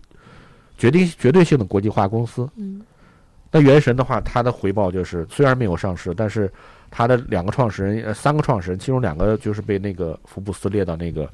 [0.77, 2.49] 决定绝对性的国际化公司。
[2.55, 2.81] 嗯
[3.53, 6.49] 那原神的话，它的回报就是虽然没有上市，但是
[6.89, 11.29] 它的两个创始人，呃，三个创始人，其中两个就是被那个福布斯列到那个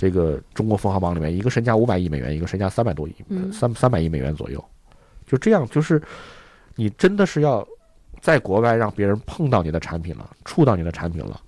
[0.00, 4.64] 这个中国富豪榜里面，一个身价五百亿美元，一个身价三百多亿，嗯三三百亿美元左右。
[5.26, 6.00] 就这样，就是
[6.74, 7.66] 你真的是要
[8.18, 11.38] 在国外让别人碰到你的产品了，触到你的产品了，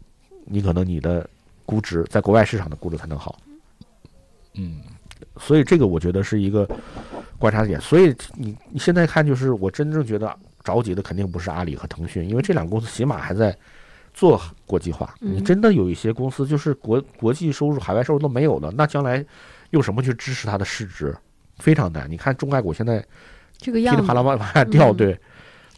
[0.45, 1.27] 你可能你的
[1.65, 3.39] 估值在国外市场的估值才能好。
[4.53, 4.83] 嗯
[5.39, 6.69] 所以这个我觉得是一个
[7.39, 7.81] 观察点。
[7.81, 13.57] 所以你你现在看，就是我真正觉得着急的肯定不是阿里和腾讯，因为这两个公司起码还在
[14.13, 15.15] 做国际化。
[15.21, 19.25] 嗯你真的有一些公司就是国国际收入、海外收入都没有了，那将来
[19.71, 21.17] 用什么去支持它的市值？
[21.59, 22.11] 非常难。
[22.11, 23.07] 你看中概股现在噼
[23.59, 25.19] 这个样子里啪啦往往下掉，嗯对。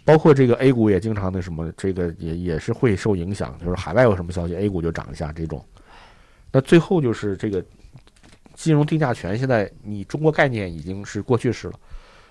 [0.06, 5.64] 包括这个 A 股也经常那什么，这个也也是会受影响，就是海外有什么消息，A 股就涨一下这种。
[6.52, 7.64] 那最后就是这个
[8.52, 11.74] 金融定价权，现在你中国概念已经是过去式了。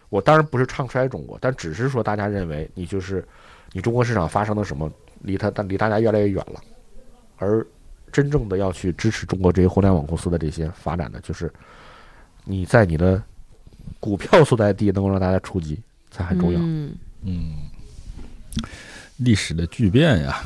[0.10, 3.28] 我当然不是唱衰中国，但只是说大家认为你就是
[3.72, 4.92] 你中国市场发生了什么，
[5.24, 6.62] 离他但离大家越来越远了。
[7.38, 7.66] 而
[8.12, 11.52] 真正的要去支持中国这些互联网公司的这些发展的，就是
[12.46, 13.22] 你在你的
[14.00, 15.82] 股票所在地能够让大家触及
[16.12, 16.60] 才很重要。
[16.62, 17.54] 嗯嗯，
[19.18, 20.44] 历史的巨变呀，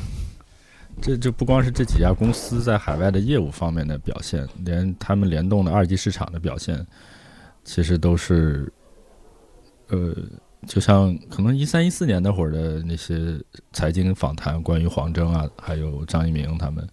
[1.02, 6.86] 这这不光是这几家公司在海外的业务方面的表现，连他们联动的二级市场的表现，
[7.64, 8.72] 其实都是，
[9.88, 10.14] 呃，
[10.66, 13.38] 就像可能一三一四年那会儿的那些
[13.72, 16.86] 财经访谈，关于黄峥啊，还有张一鸣他们，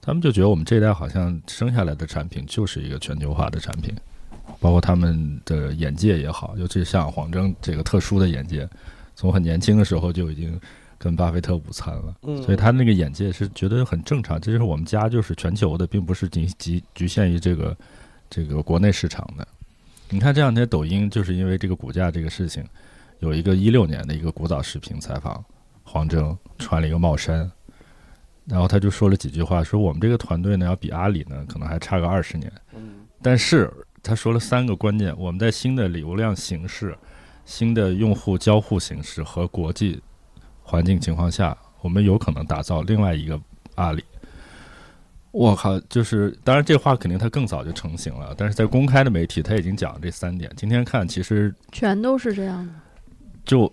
[0.00, 3.94] 他们就觉得我们这一代好像生下来的产品就是一个全球化的产品，
[4.60, 8.68] 包括他们的眼界也好，尤其像黄峥这个特殊的眼界，
[9.14, 10.60] 从很年轻的时候就已经
[10.98, 14.40] 跟巴菲特午餐了，嗯所以他那个眼界是觉得很正常。
[14.40, 17.76] 这就是我们家就是全球的，并不是仅局局限于这个
[18.28, 19.46] 这个国内市场的。
[20.10, 22.62] 你看这两天抖音就是因为这个股价这个事情，
[23.22, 25.42] 有一个一六年的一个古早视频采访
[25.84, 27.48] 黄峥穿了一个帽衫，
[28.46, 32.52] 然后他就说了几句话，说我们这个团队呢要比阿里呢可能还差个二十年，
[33.22, 36.98] 但是他说了三个关键，我们在新的流量形式、
[37.44, 40.02] 新的用户交互形式和国际
[40.60, 43.40] 环境情况下，我们有可能打造另外一个
[43.76, 44.02] 阿里。
[45.30, 50.52] 我靠，就是当然这话肯定他更早就成型了，但是在公开的媒体他已经讲了这三点。
[50.56, 52.72] 今天看其实全都是这样的。
[53.44, 53.70] 就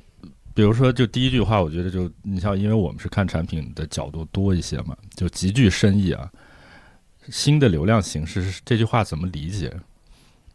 [0.53, 6.29] 比如说，就第一句话，我觉得就你像，因为我们是看产品的角度多一些嘛，就极具深意啊。
[7.29, 9.71] 新的流量形式是这句话怎么理解？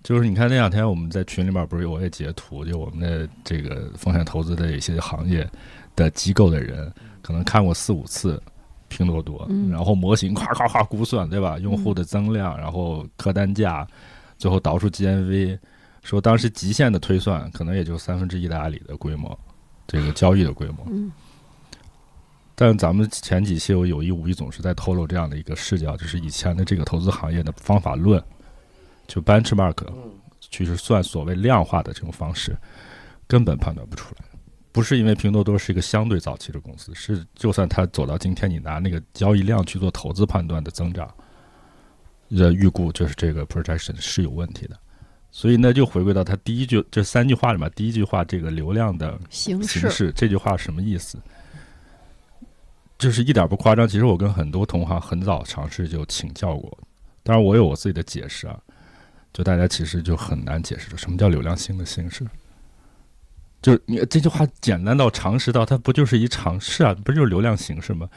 [0.03, 5.49] 就是你看那两天我们在群里面不是我也截图，就我们的这个风险投资的一些行业
[5.97, 8.43] 的机构的人，可能看过四五次
[8.89, 11.59] 拼多多，嗯然后模型夸夸夸估算，对吧？
[11.59, 13.87] 用户的增量，然后客单价，
[14.37, 15.59] 最后导出 GMV，
[16.05, 19.37] 说当时极限的推算可能也就三分之一的阿里的规模，
[19.89, 20.87] 这个交易的规模。
[20.89, 21.11] 嗯
[22.57, 28.23] 但咱们前几期我有意无意总是在透露这样的一个视角，就是以前的这个投资行业的方法论，
[29.09, 29.85] 就 benchmark
[30.39, 32.57] 去算所谓量化的这种方式，
[33.27, 34.25] 根本判断不出来。
[34.71, 41.13] 不是因为拼多多是一个相对早期的公司，是就算它走到今天，你拿那个交易量去做投资判断的增长，
[42.31, 44.79] 的预估就是这个 projection 是有问题的。
[45.37, 51.19] 所以呢，就回归到他第一句这三句话里面，第一句话这个流量的形式，形式这句话什么意思？
[52.97, 53.87] 就是一点不夸张。
[53.87, 56.79] 其实我跟很多同行很早尝试就请教过，
[57.25, 58.57] 当然我有我自己的解释啊。
[59.33, 62.25] 就大家其实就很难解释什么叫流量新的形式。
[63.61, 66.95] 就是你这句话简单到常识到，它不就是一尝试啊？
[67.05, 68.09] 不就是流量形式吗？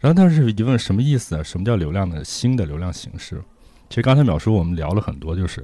[0.00, 1.42] 然后但是一问什么意思啊？
[1.42, 3.42] 什么叫流量的新的流量形式？
[3.90, 5.62] 其实刚才淼叔我们聊了很多，就是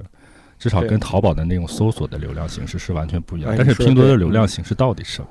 [0.61, 3.51] 至少跟淘宝的那种搜索的流量形式是完全不一样。
[3.51, 5.27] 哎但是拼多多的流量嗯形式到底是什么？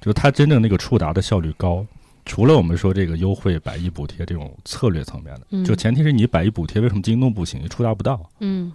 [0.00, 1.86] 就是它真正那个触达的效率高。
[2.26, 7.62] 除了我们说这个优惠百亿补贴这种策略层面的，嗯就前提是你百亿补贴，为什么京东不行？
[7.62, 8.72] 你触达不到嗯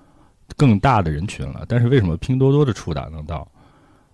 [0.55, 1.65] 更大的人群了。
[1.67, 3.45] 但是为什么拼多多的触达能到？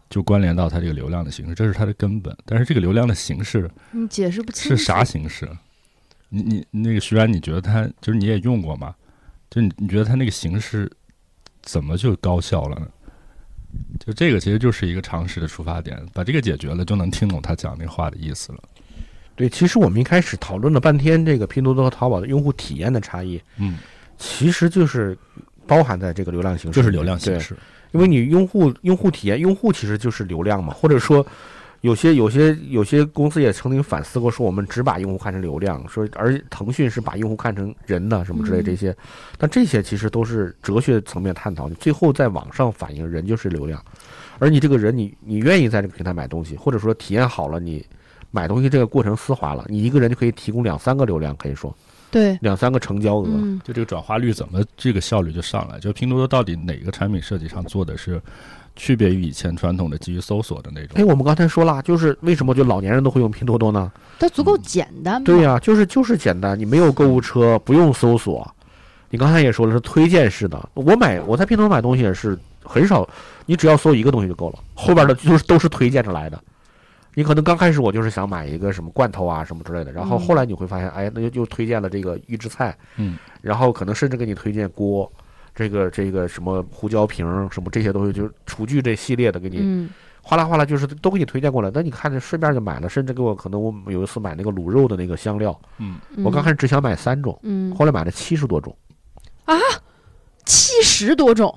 [0.09, 2.36] 就关联到它这个流量的形式，这是它的根本。
[2.45, 5.49] 但是这个流量的形式你解释不清是啥形式？
[6.29, 8.95] 你你那个徐然，你觉得它就是你也用过吗？
[9.49, 10.89] 就你你觉得它那个形式
[11.66, 12.88] 怎么就高效了呢？
[13.99, 18.59] 就这个其实就是一个常识的出发点，把这个解决了，就能听懂他讲那话的意思了。
[19.36, 23.78] 对，其实我们一开始讨论了半天这个拼多多和淘宝的用户体验的差异，嗯
[24.18, 25.18] 其实就是
[25.68, 27.53] 包含在这个流量形式，就是流量形式。
[27.91, 31.26] 因为你用户用户体验，用户其实就是流量嘛，或者说
[31.86, 38.95] 有些有些有些公司也曾经反思过，说我们只把用户看成流量，说而腾讯是把用户看成人的什么之类嗯这些，
[39.38, 43.83] 但这些其实都是哲学层面探讨，你最后在网上反映人就是流量，
[44.39, 47.86] 而你这个人你你愿意在这个平台买东西，或者说体验好了你。
[48.31, 51.73] 买东西这个过程丝滑了，你一个人就可以提供两三个流量，可以说
[52.11, 53.29] 对，两三个成交额。
[53.29, 55.79] 嗯就这个转化率怎么这个效率就上来？
[55.79, 58.21] 就拼多多到底哪个产品设计上做的是
[58.76, 61.07] 区别于以前传统的基于搜索的那哎，种？
[61.07, 63.91] 我们刚才说了，就是为什么就老年人都会用拼多多呢？
[64.19, 65.26] 它足够简单嘛。
[65.26, 68.49] 对呀、就是就是简单，你没有购物车，不用搜索。
[69.09, 73.07] 你刚才也说了是推荐式的，我买我在拼多多买东西也是很少，
[73.45, 76.38] 你只要搜一个东西就够了，后边的就是都是推荐着来的。
[77.13, 85.09] 你可能刚开始我就是想买一个什么罐头啊什么之类的，然后嗯后来你会发现，哎，那就就推荐了这个预制菜，嗯，然后可能甚至给你推荐锅，
[85.56, 89.89] 这个这个什么胡椒瓶什么这些东西，就是厨具这系列的给你嗯。
[90.22, 91.70] 哗啦哗啦，就是都给你推荐过来。
[91.72, 97.72] 那你看着顺便就买了，甚至给我可能我有一次买那个卤肉的那个香料，嗯，我刚开始只想买三种，嗯。
[97.76, 98.76] 后来买了七十多种。
[99.45, 99.56] 啊？
[100.43, 101.56] 七十多种。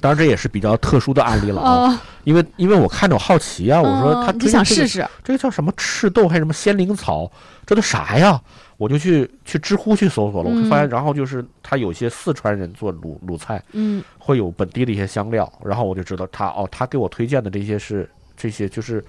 [0.00, 7.30] 当然这也是比较特殊的案例了啊，啊，因为因为我看着我好奇啊，我说他嗯你就想试试，试，这个叫什么赤豆还是什么仙灵草，
[7.66, 8.40] 这都啥呀？
[8.76, 19.02] 我就去去知乎去搜索了，我嗯发现然后就是他有些四川人做卤卤菜嗯会有本地的一些香料，然后我就知道他哦，他给我推荐的这些是这些就是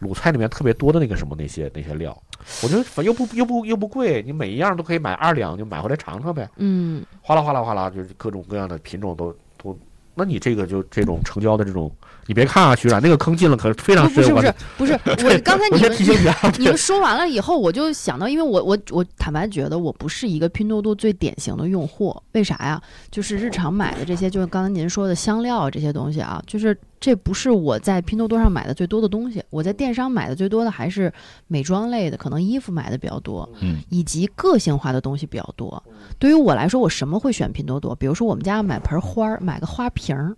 [0.00, 2.16] 卤菜里面特别多的那个什么那些那些料，
[2.62, 6.48] 我觉得反又不又不又不贵，你每一样都可以买二两，就买回来尝尝呗。
[6.56, 9.78] 嗯哗啦哗啦哗啦，就是各种各样的品种都都。
[10.14, 11.90] 那你这个就这种成交的这种，
[12.32, 14.24] 你别看啊，徐冉那个坑进了可是非常深。
[14.34, 22.80] 我不不是不是不是，我刚才你们提醒你啊，你们说完了以后，我就想到，因为我我我坦白觉得我不是一个拼多多最典型的用户，为啥呀？
[23.10, 31.12] 就是日常买的这些，就是刚才您说的香料啊这些东西啊，就是这不是我在拼多多上买的最多的东西，我在电商买的最多的还是
[31.48, 35.82] 美妆类的，可能衣服买的比较多，嗯，以及个性化的东西比较多。
[36.18, 37.94] 对于我来说，我什么会选拼多多？
[37.94, 40.34] 比如说我们家要买盆花儿，买个花瓶儿。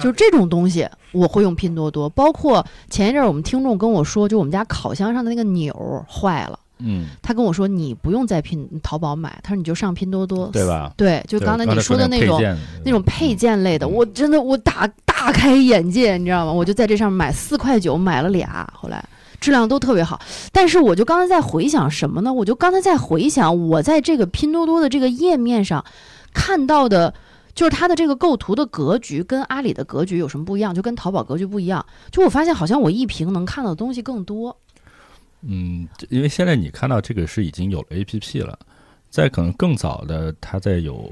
[0.00, 2.08] 就这种东西，我会用拼多多。
[2.10, 10.66] 包括前一阵儿我们听众跟我说，就我们家烤箱上的那个钮儿坏了，嗯，他跟我说你不用在拼淘宝买，他说你就上拼多多，对？
[10.66, 10.92] 吧？
[10.96, 12.40] 对，就刚才你说的那种
[12.84, 16.52] 那种配件类的，嗯我真的我大大开眼界，你知道吗？
[16.52, 19.02] 我就在这上面买四块九买了俩，后来
[19.40, 20.20] 质量都特别好。
[20.52, 22.32] 但是我就刚才在回想什么呢？
[22.32, 25.84] 我就刚才在回想我在这个拼多多的这个页面上
[26.34, 27.14] 看到的。
[27.56, 30.72] 就是它的这个构图的格局跟阿里的格局有什么不一样？
[30.72, 31.84] 就跟淘宝格局不一样。
[32.12, 34.56] 就我发现好像我一屏能看到的东西更多。
[35.40, 38.58] 嗯，因为现在你看到这个是已经有了 A P P 了，
[39.10, 41.10] 在可能更早的，它在有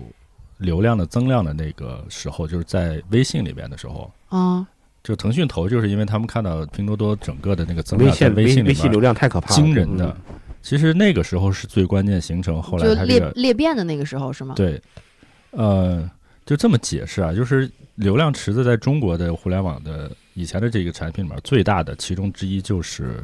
[0.59, 4.67] 流量的增量的那个时候，就是在微信里边的时候，啊，
[5.03, 10.35] 就腾讯投，就是因为他们看到拼多多整个的那个增量微微信里面微信流量太可怕了，惊人的嗯。。
[10.63, 14.55] 其实那个时候是最关键形成后来它这个裂变的那个时候是吗？
[14.57, 14.81] 对，
[15.51, 16.11] 呃，
[16.47, 23.23] 就这么解释啊，就是流量池子在中国的互联网的以前的这个产品里面最大的其中之一就是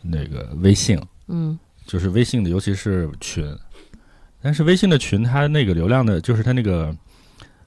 [0.00, 3.44] 那个微信，嗯就是微信的，尤其是群。
[4.40, 6.92] 但是微信的群，它那个流量的，就是它那个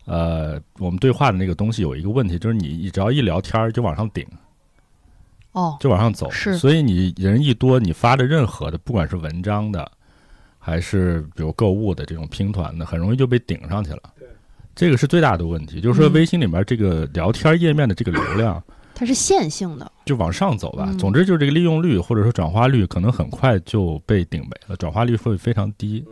[0.03, 4.27] 呃，我们对话的那个东西有一个问题，就是你你只要一聊天儿就往上顶，
[5.53, 6.29] 哦，就往上走。
[6.29, 9.89] 是所以你人一多，你发的任何的，不管是文章的，
[10.59, 14.01] 还是比如购物的这种拼团的，很容易就被顶上去了。
[14.75, 18.61] 这个是最大的问题，就是说嗯微信里面这个聊天页面的这个流量
[18.93, 19.91] 它是线性的。
[20.05, 20.85] 就往上走吧。
[20.89, 26.05] 嗯总之就是这个利用率或者说转化率可能很快就被顶没了，转化率会非常低。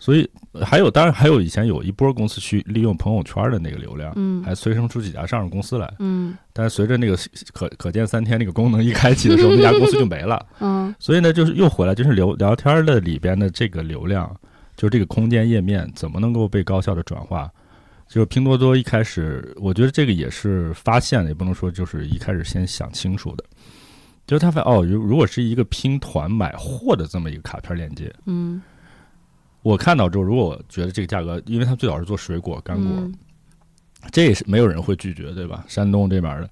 [0.00, 5.92] 所以呃还有，当然还有以前有一波公司去利用朋友圈的那个流量，嗯还催生出几家上市公司来。
[5.98, 7.18] 嗯但是随着那个
[7.52, 10.44] 可可见三天那个功能一开启的时候，那家公司就没了。
[10.60, 14.34] 嗯所以呢，就是又回来，就是聊聊天的里边的这个流量，
[14.76, 17.50] 就是这个空间页面怎么能够被高效的转化？
[18.08, 23.44] 就是拼多多一开始，我觉得这个也是发现的，也不能说就是一开始先想清楚的。
[24.26, 28.60] 就是他发现哦，如如果是一个拼团买货的这么一个卡片链接，嗯
[29.62, 33.12] 我看到之后，如果我觉得这个价格，因为他最早是做水果干果，嗯
[34.12, 35.64] 这也是没有人会拒绝，对吧？
[35.66, 36.48] 山东这边的，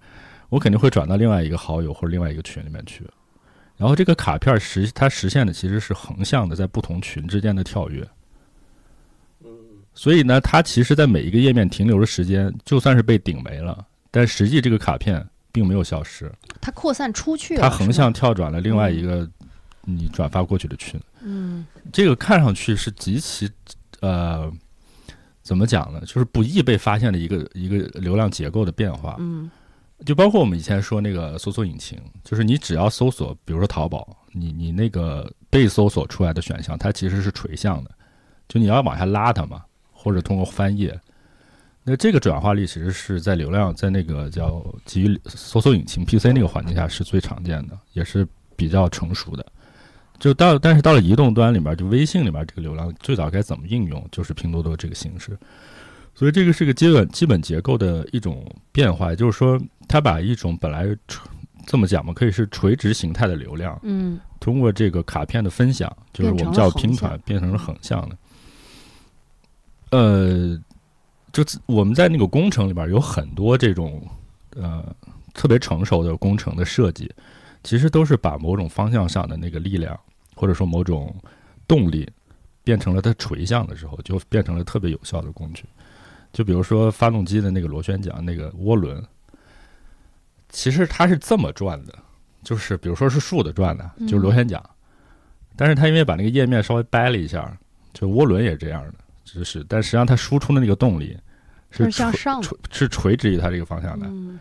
[0.48, 3.06] 我肯定会转到另外一个好友或者另外一个群里面去。
[3.76, 8.06] 然后这个卡片实它实现的其实是横向的，在不同群之间的跳跃。
[9.96, 16.30] 所以呢，它其实在每一个页面停留的时间，就算是被顶没了，但实际这个卡片并没有消失，
[16.60, 19.28] 它扩散出去了，它横向跳转了另外一个
[19.80, 21.00] 你转发过去的群。
[21.22, 23.50] 嗯这个看上去是极其
[24.00, 24.52] 呃
[25.42, 26.00] 怎么讲呢？
[26.02, 29.16] 就是不易被发现的一个一个流量结构的变化。
[29.18, 29.50] 嗯
[30.04, 37.90] 就包括我们以前说那个搜索引擎，就是你只要搜索，比如说淘宝，你你那个被搜索出来的选项，它其实是垂向的，
[38.46, 39.64] 就你要往下拉它嘛，
[40.06, 40.96] 或者通过翻页。
[41.82, 49.44] 那这个转化率其实是在流量在那个叫基于搜索引擎 PC 那个环境下是最常见的，也是比较成熟的。
[50.20, 55.36] 就到但是到了移动端里面，就微信里面这个流量最早该怎么应用，就是拼多多这个形式。
[56.14, 61.28] 所以这个是个基本基本结构的一种变化，也就是说，它把一种本来垂
[61.66, 68.16] 这么讲嘛，可以是垂直形态的流量，嗯通过这个卡片的分享，就是我们叫拼团，变成了横向的。
[69.90, 70.58] 呃，
[71.32, 74.02] 就我们在那个工程里边有很多这种
[74.54, 74.84] 呃
[75.34, 77.12] 特别成熟的工程的设计，
[77.62, 79.98] 其实都是把某种方向上的那个力量，
[80.34, 81.14] 或者说某种
[81.68, 82.08] 动力，
[82.64, 85.64] 变成了它垂向的时候，就变成了特别有效的工具。
[86.32, 89.02] 就比如说发动机的那个螺旋桨那个涡轮，
[90.48, 91.94] 其实它是这么转的，
[92.42, 94.62] 就是比如说是竖的转的，就是螺旋桨，
[95.54, 97.56] 但是它因为把那个页面稍微掰了一下，
[97.94, 98.94] 就涡轮也是这样的，
[99.34, 101.16] 就是但实际上它输出的那个动力
[101.70, 104.06] 是是向上的垂是垂直于它这个方向的。
[104.06, 104.38] 嗯。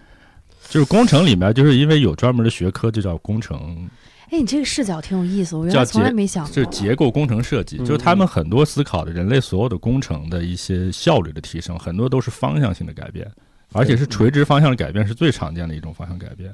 [0.68, 3.88] 就是工程里面，就是因为有专门的学科，就叫工程，
[4.32, 6.52] 哎，你这个视角挺有意思，我原来从来没想过。
[6.52, 13.32] 就是结构工程设计，嗯就是他们很多思考的人类所有的工程的一些效率的提升，很多都是方向性的改变，
[13.74, 16.52] 而且是垂直方向的改变是最常见的一种方向改变。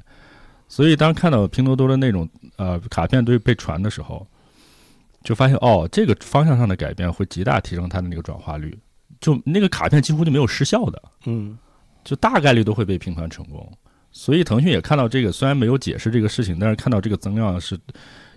[0.68, 4.26] 所以当看到拼多多的那种呃卡片堆被传的时候，
[5.22, 8.78] 就发现哦，这个方向上的改变会极大提升它的那个转化率，
[9.20, 11.02] 就那个卡片几乎就没有失效的。
[11.26, 11.56] 嗯
[12.04, 13.70] 就大概率都会被拼团成功。
[14.10, 17.78] 所以腾讯也看到这个，虽然没有解释这个事情，但是看到这个增量是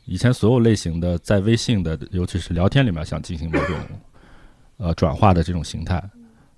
[0.05, 3.75] 以前所有类型的在微信的，尤其是聊天里面想进行某种
[4.77, 6.01] 呃转化的这种形态，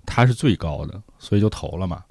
[0.04, 2.04] 它是最高的，所以就投了嘛。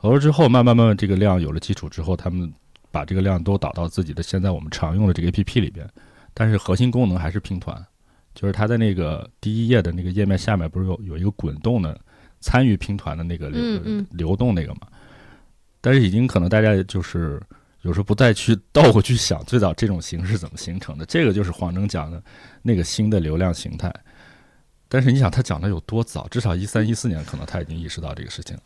[0.00, 2.50] 投了之后，慢慢慢慢这个量有了基础之后，他们
[2.90, 5.86] 把这个量都导到自己的现在我们常用的这个 APP 里边，
[6.40, 7.76] 但是核心功能还是拼团，
[8.34, 12.00] 就是它在那个第一页的那个页面下面不是有有一个滚动的
[12.40, 14.80] 参与拼团的那个流、嗯嗯流动那个嘛？
[15.82, 17.38] 但是已经可能大家就是
[17.82, 22.22] 有时候不再去 倒过去想最早这种形式怎么形成的，这个就是黄峥讲的
[22.62, 23.92] 那个新的流量形态。
[24.88, 26.26] 但是你想他讲的有多早？
[26.28, 28.62] 至少一三一四年可能他已经意识到这个事情了。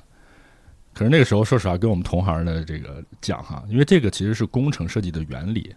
[0.93, 5.75] 可是那个时候，说实话，跟我们同行的这个讲哈，因为这个其实是工程设计的原理。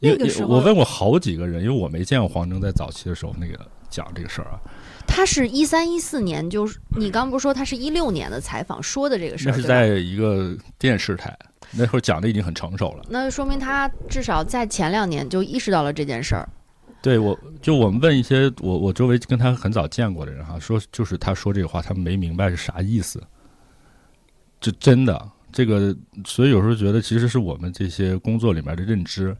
[0.00, 4.60] 因为那个时候我问过好几个人，因为我没见过黄峥在早期的时候那个讲这个事儿啊，
[5.06, 11.36] 他是一三一四年，就是你刚不是说他是一六年的采访说的这个事儿，那是在一个电视台，
[11.70, 13.04] 那会儿讲的已经很成熟了。
[13.08, 16.48] 那就说明他至少在前两年就意识到了这件事儿。
[17.02, 23.22] 对我，就我们问一些我我周围跟他很早见过的人哈，说就是他说这个话，他们没明白是啥意思。
[24.60, 29.36] 这真的，这个所以有时候觉得其实是我们这些工作里面的认知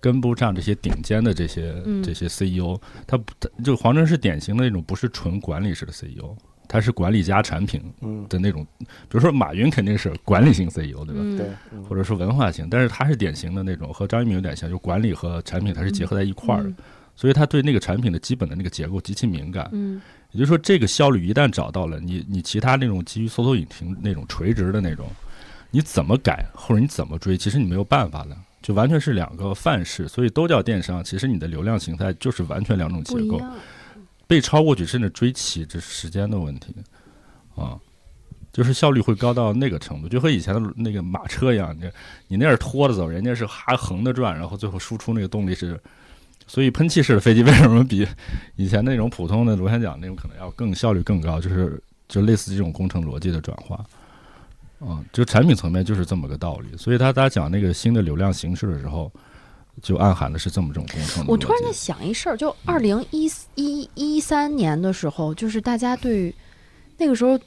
[0.00, 2.02] 跟不上这些顶尖的这些嗯。
[2.02, 6.34] 这些 CEO，他不他就黄峥是典型的那种不是纯管理式的 CEO，
[6.66, 11.20] 他是管理加产品嗯，的那种，比如说马云肯定是管理型 CEO 对吧？
[11.22, 11.82] 嗯，对，嗯。
[11.84, 16.76] 或者说文化型，但是他是典型的那种和张一鸣有点像，就管理和产品它是结合在一块儿的，嗯。
[17.16, 19.68] 所以他对那个产品的基本的那个结构极其敏感。
[19.72, 20.00] 嗯。
[20.32, 25.06] 也就是说，这个效率一旦找到了，你你其他那种基于搜索引擎那种垂直的那种，
[25.72, 28.36] 你怎么改或者你怎么追，其实你没有办法的，
[28.70, 31.02] 就完全是两个范式，所以都叫电商。
[31.02, 33.42] 其实你的流量形态就是完全两种结构。
[34.28, 36.72] 被超过去甚至追齐，这是时间的问题
[37.56, 37.76] 啊。
[38.52, 41.90] 就是效率会高到那个程度，就和以前的那个马车一样，你
[42.28, 45.80] 你那是拖着走，人家是哈横着转，然后最后输出那个动力是，
[46.46, 48.06] 所以喷气式的飞机为什么比
[48.54, 51.40] 以前那种普通的螺旋桨那种可能要更效率更高？
[51.40, 53.84] 就是就类似这种工程逻辑的转化，
[54.80, 56.76] 啊，就产品层面就是这么个道理。
[56.76, 59.12] 所以他大家讲那个新的流量形式的时候，
[59.80, 61.24] 就暗含的是这么种工程。
[61.28, 66.34] 我突然在想一事儿，就二零一一一三年的时候，就是大家对
[66.96, 67.38] 那个时候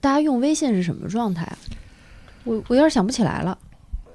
[0.00, 1.58] 大家用微信是什么状态啊？
[2.44, 3.58] 我我有点想不起来了。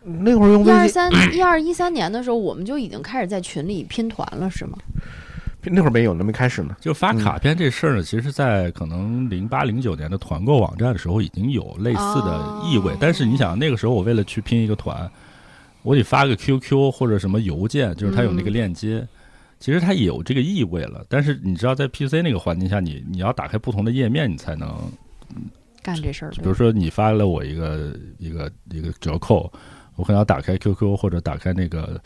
[0.03, 4.78] 那会儿用一二微信，三一二一三年的时候，我们就已经开始在群里拼团了，是吗？
[5.64, 6.76] 那会儿没有那，没开始呢。
[6.80, 12.93] 就发卡片这事儿呢，其实，在可能零八零九年的团购网站的时候，已经有类似的意味。
[12.93, 15.09] 哦但是你想，那个时候我为了去拼一个团，
[15.84, 19.07] 我得发个 QQ 或者什么邮件，就是它有那个嗯链接。
[19.59, 24.76] 其实它也有这个意味了，但是你知道，在 PC 那个环境下，你你要打开不同的页面，你才能，
[25.84, 29.53] 干这事儿，比如说你发了我一个一个一个折扣，
[29.97, 32.01] 我可能要打开 QQ 或者打开那个，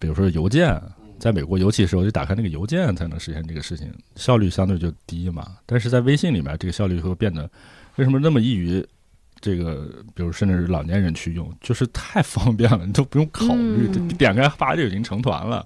[0.00, 0.82] 比如说邮件，
[1.20, 5.56] 在美国，尤其是我就打开那个邮件才能实现这个事情，效率相对就低嘛。
[5.66, 7.48] 但是在微信里面，这个效率会变得
[7.96, 8.84] 为什么那么易于
[9.40, 13.86] 这个，比如甚至是老年人去用，就是太方便了，你都不用考虑，
[14.18, 15.64] 点开发就已经成团了，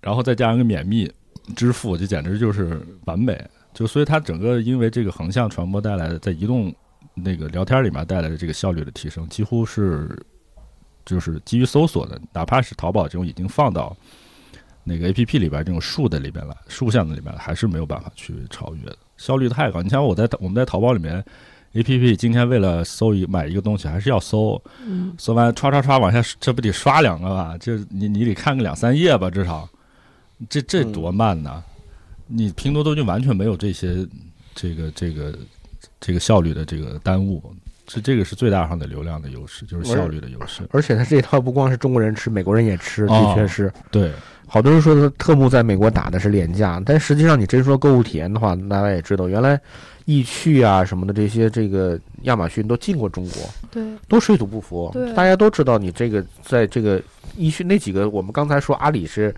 [0.00, 1.12] 然后再加上个免密
[1.56, 3.44] 支付，这简直就是完美。
[3.74, 6.74] 就所以它整个因为这个横向传播带来的，在移动
[7.14, 10.20] 那个聊天里面带来的这个效率的提升，几乎是
[11.04, 13.96] 就是基于搜索的，哪怕是淘宝这种已经放到
[14.88, 19.82] 那个 A P P 里边这种竖的里边来，竖向的里边来，还是没有办法去超越的，效率太高。
[19.82, 21.22] 你像我在我们在淘宝里面
[21.74, 27.56] A P P 今天为了搜一买一个东西，还是要搜，嗯，搜完唰唰唰往下，这不得刷两个吧？
[27.60, 29.68] 这你你得看个两三页吧，至少，
[30.48, 31.62] 这这多慢呐！
[32.26, 34.06] 你拼多多就完全没有这些
[34.54, 35.38] 这个这个
[36.00, 37.42] 这个效率的这个耽误，
[37.88, 40.62] 这这个是最大上的流量的优势，就是效率的优势。
[40.70, 43.72] 而且它这一套不光是中国人吃，美国人也吃，的哦确是。
[43.90, 44.12] 对，
[44.46, 49.58] 好多人说的特步在美国打的是廉价，但实际上你真说购物体验的话，大家也知道，原来
[50.04, 54.90] 易趣啊什么的这些，这个亚马逊都进过中国，对，都水土不服。
[54.92, 57.02] 对大家都知道你这个在这个
[57.36, 59.34] 易趣那几个，我们刚才说阿里是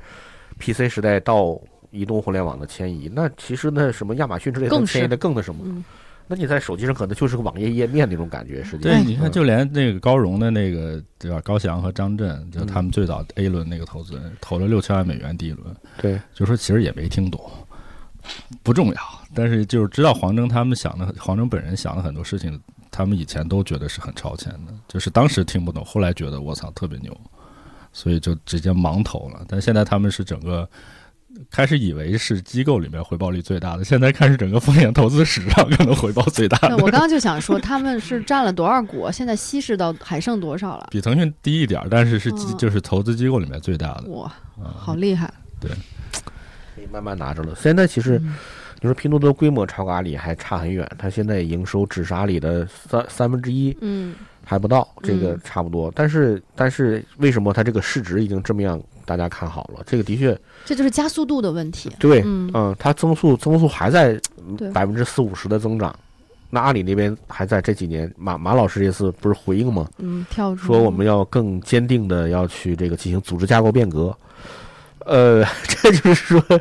[0.58, 1.56] PC 时代到
[1.92, 5.60] 移动互联网的迁移，那其实那什么亚马逊之类的更迁移的更那什么。
[5.64, 5.84] 嗯，
[6.32, 11.40] 那你在手机上可能就是个网页页面那种感觉，实际对，你看，嗯就连那个高融的那个对吧？
[11.40, 17.40] 高翔和张震，就嗯他们最早 A 轮那个投资人投了六千万美元第一轮，对，就说其实也没听懂，
[18.62, 19.00] 不重要，
[19.34, 22.60] 但是就是知道黄峥他们想的，黄峥本人想的很多事情，
[22.92, 27.12] 他们以前都觉得是很超前的，就是当时听不懂，后来觉得我操特别牛，
[27.92, 29.44] 所以就直接盲投了。
[29.48, 30.68] 但现在他们是整个。
[31.50, 40.88] 开始以为是机构里面回报率最大的，现在看是整个风险投资史上可能回报最大对的，我刚刚 就想说，他们是占了多少股，现在稀释到还剩多少了？
[40.90, 44.04] 比腾讯低一点，但是是机嗯就是投资机构里面最大的。
[44.10, 44.26] 哇，
[44.58, 45.32] 啊好厉害！
[45.60, 45.70] 对
[46.74, 47.54] 可以慢慢拿着了。
[47.56, 48.34] 现在其实嗯
[48.82, 55.92] 你说拼多多规模超过阿里还差很远，它现在营收只是阿里的三三分之一嗯，还不到，这个嗯差不多。
[55.94, 59.82] 但是但是为什么它这个市值已经这么样大家看好了？
[59.86, 61.90] 这个的确这就是加速度的问题。
[61.98, 64.20] 对，嗯嗯，它增速增速还在
[64.56, 65.94] 对百分之四五十的增长。
[66.52, 69.88] 那阿里那边还在这几年，马马老师这次不是回应吗？
[69.98, 74.16] 嗯，跳出说我们要更坚定的要去这个进行组织架构变革。
[75.06, 76.60] 呃， 这就是说，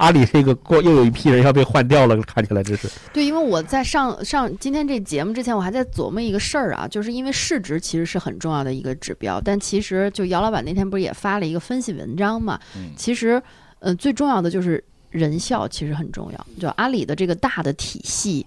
[0.00, 2.88] 阿里这个过又有一批人要被换掉了，看起来这是。
[3.12, 12.58] 对，因为我在上上今天这节目之前，我还在琢磨一个事儿啊，就是因为市值其实是很重要的一个指标，但其实就姚老板那天不是也发了一个分析文章嘛？
[12.74, 13.40] 嗯其实，
[13.80, 16.46] 呃，最重要的就是人效，其实很重要。
[16.58, 18.46] 就阿里的这个大的体系，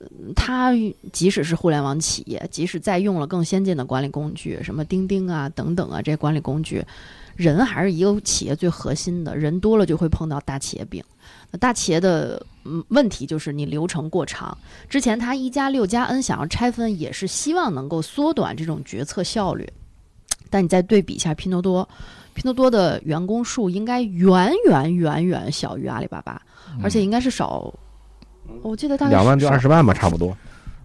[0.00, 0.72] 嗯它
[1.12, 6.84] 即使是互联网企业，即使再用了更先进的管理工具，什么钉钉啊等等啊这些管理工具，
[7.42, 11.02] 人还是一个企业最核心的，人多了就会碰到大企业病。
[11.50, 14.56] 那大企业的嗯问题就是你流程过长。
[14.88, 19.68] 之前他一加六加 N 想要拆分，也是希望能够缩短这种决策效率。
[20.48, 21.88] 但你再对比一下拼多多，
[22.34, 26.40] 拼多多的员工数应该远远远远小于阿里巴巴，
[26.82, 27.72] 而且应该是少，
[28.62, 30.36] 我记得大概两万是就二十万吧，差不多。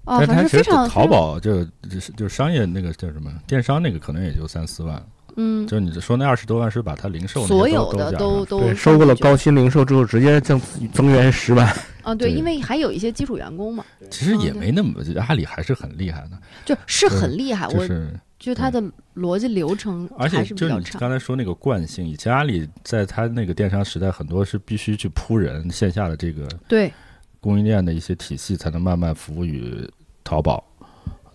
[0.06, 5.06] 啊，反但它实正非常淘，宝就就是就是商业那个叫什么电商那个可能也就三四万，
[5.40, 10.60] 嗯，就你说那二十多万是把它零售所有的都都收购了高鑫零售之后，直接增
[10.92, 11.72] 增员十万。
[12.02, 14.96] 啊，对，因为还有一些基础员工嘛，其实也没那么，
[15.28, 18.82] 阿里还是很厉害的，就是很厉害，我就是觉得它的
[19.16, 20.84] 逻辑流程而且就你。
[21.00, 26.92] 刚才说那个惯性，以前阿里在它那个电商时代，很多是必须去铺人线下的这个对，
[27.40, 29.88] 供应链的一些体系，才能慢慢服务于
[30.24, 30.64] 淘宝。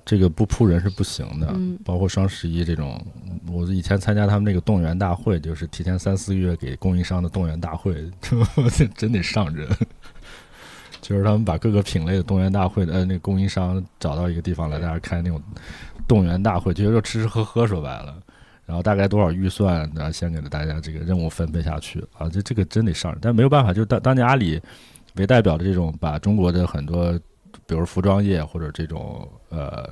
[0.04, 3.00] 这个不扑人是不行的，嗯包括双十一这种，
[3.50, 7.94] 我以前参加他们那个动员大会，就是提前三四个月给供应商的动员大会，
[8.96, 9.68] 真得上人。
[11.00, 15.42] 就是他们把各个品类的动员大会的呃那个供应商找到一个地方来，大家开那种
[16.06, 18.16] 动员大会，其实就吃吃喝喝说白了。
[18.64, 24.60] 然后大概多少预算，然后先给了大家这个任务分配下去啊，这这个真得上人，但没有办法，就当当年阿里
[25.16, 27.18] 为代表的这种把中国的很多，
[27.66, 29.88] 比如服装业或者这种呃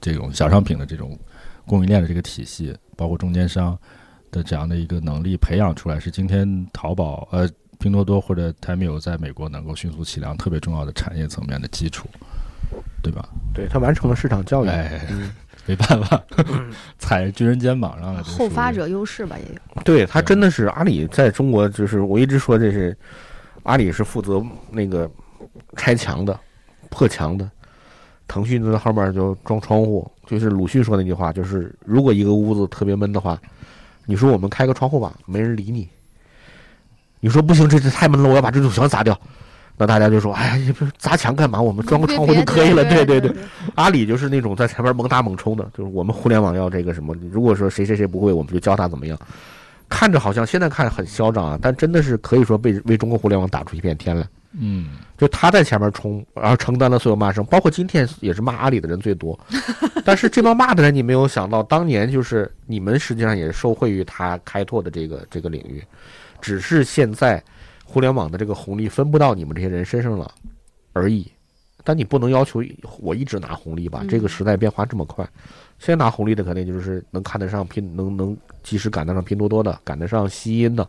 [0.00, 1.18] 这种小商品的这种
[1.66, 3.78] 供应链的这个体系，包括中间商
[4.30, 12.08] 的这样的一个能力培养出来，是今天淘宝呃拼多多或者 Temu 在美国能够迅速起量特别重要的产业层面的基础，
[13.02, 13.28] 对吧？
[13.54, 14.68] 对他完成了市场教育。
[14.68, 15.30] 哎嗯，
[15.66, 16.22] 没办法，
[16.98, 19.82] 踩巨人肩膀上了，后发者优势吧，也有。
[19.82, 22.96] 对他真的是阿里在中国，就是我一直说这是
[23.64, 24.40] 阿里是负责
[24.70, 25.10] 那个
[25.76, 26.38] 拆墙的、
[26.96, 27.50] 破墙的，
[28.26, 30.10] 腾讯就在后面就装窗户。
[30.26, 33.38] 就是鲁迅说那句话，就是如果一个屋子特别闷的话，
[34.06, 35.86] 你说我们开个窗户吧，没人理你。
[37.20, 39.18] 你说不行，这这太闷了，我要把这堵墙砸掉。
[39.76, 40.58] 那大家就说：“哎
[40.96, 41.60] 砸墙干嘛？
[41.60, 43.30] 我们装个窗户就可以了。”对对对，
[43.74, 47.14] 阿里就是那种在前面猛打猛冲的，就是我们互联网要这个什么。
[47.30, 49.18] 如果说谁谁谁不会，我们就教他怎么样。
[49.88, 54.26] 看着好像现在看很嚣张啊，但真的是可以说被为中国互联网打出一片天来。
[54.58, 59.38] 嗯，就他在前面冲，然后承担了所有骂声，包括今天也是骂阿里的人最多。
[60.04, 65.82] 但是这帮骂的人，你没有想到，当年就是你们实际上也受惠于他开拓的这个这个领域，
[66.40, 67.42] 只是现在。
[67.88, 70.28] 互联网的这个红利分不到你们这些人身上了，
[70.92, 71.30] 而已。
[71.84, 72.60] 但你不能要求
[72.98, 74.04] 我一直拿红利吧？
[74.08, 75.24] 这个时代变化这么快，
[75.78, 80.86] 现在拿红利的肯定就是能看得上拼，能能及时赶得上拼多多的，赶得上西音的，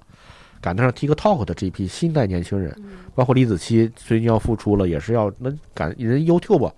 [0.62, 2.76] 赶得上 TikTok 的这批新代年轻人。
[3.16, 6.72] 包括李子柒最近要复出了，也是要能赶人 YouTube，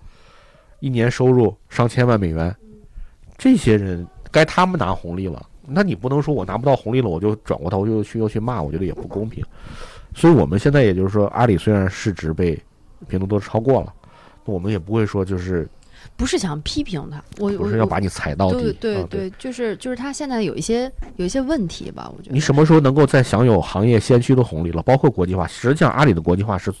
[0.78, 2.54] 一年收入上千万美元，
[3.36, 5.46] 这些人该他们拿红利了。
[5.66, 9.44] 那你不能说我拿不到红利了，我就转过头又去又去骂，我觉得也不公平。
[10.14, 12.60] 所以，我们现在也就是说，阿里虽然市值被
[13.06, 13.92] 拼多多超过了，
[14.46, 15.68] 我们也不会说就是
[16.16, 22.34] 不是想批评他，我不是要把你踩到底，对对对，就是就是他现在有一些有一些问题吧，我觉得。
[22.34, 24.82] 你什么时候能够再享有行业先驱的红利了？
[24.82, 26.72] 包括国际化，实际上阿里的国际化是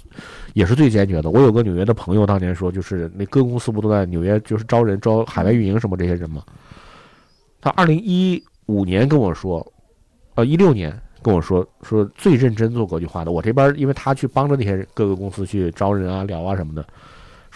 [0.54, 1.30] 也是最坚决的。
[1.30, 6.42] 我有个纽约的朋友当年说，就是那各公司不都在纽约就是招人招海外运营什么这些人吗？
[7.60, 9.66] 他二零一五年跟我说，
[10.34, 10.96] 呃，一六年。
[11.22, 16.82] 跟我说说最认真做国际化的，我这边因为他去帮着那些各个公司去招人啊、聊啊什么的，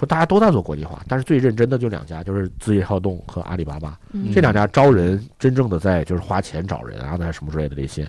[0.04, 3.98] 说大家都在做国际化，但是最认真的就两家，就是字节跳动和阿里巴巴，
[4.32, 8.06] 这两家招人真正的在就是花钱找人啊，那什么之类的这些，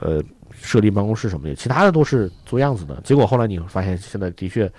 [0.00, 0.22] 呃，
[0.52, 3.00] 设立办公室什么的，其他的都是做样子的。
[3.02, 4.70] 结果后来你会发现，现在的确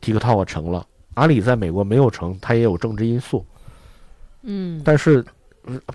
[0.00, 3.44] ，TikTok 成了，阿里在美国没有成，它也有政治因素，
[4.42, 5.24] 嗯，但是。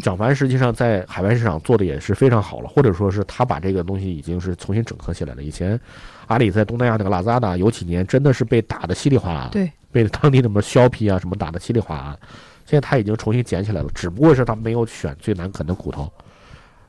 [0.01, 5.43] 蒋凡实际上在海外市场做的也是非常好了，或者说是他把这个东西已经是重新整合起来了。
[5.43, 5.79] 以前
[6.25, 12.17] 阿里在东南亚那个拉扎达有几年真的是被打的稀里哗啦，对，被当地什么削皮啊什么打的稀里哗啦。
[12.65, 16.11] 现在他已经重新捡起来了，只不过是他没有选最难啃的骨头。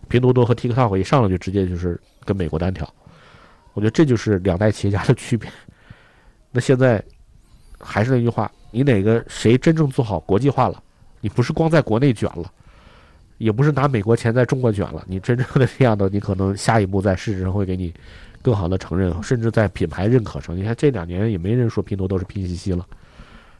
[0.08, 2.88] 拼多多和 TikTok 一上来就直接就是跟美国单挑，
[3.72, 5.50] 我觉得这就是两代企业家的区别。
[6.50, 7.02] 那现在
[7.78, 10.82] 还是那句话，你哪个谁真正做好国际化了？
[11.20, 12.50] 你不是光在国内卷了。
[13.38, 17.90] 也不是拿美国钱在中国卷了，你真正的这样的，你可能下一步在市值上会给你
[18.42, 20.56] 更好的承认，甚至在品牌认可上。
[20.56, 22.86] 你看这两年也没人说拼多多是拼夕夕了，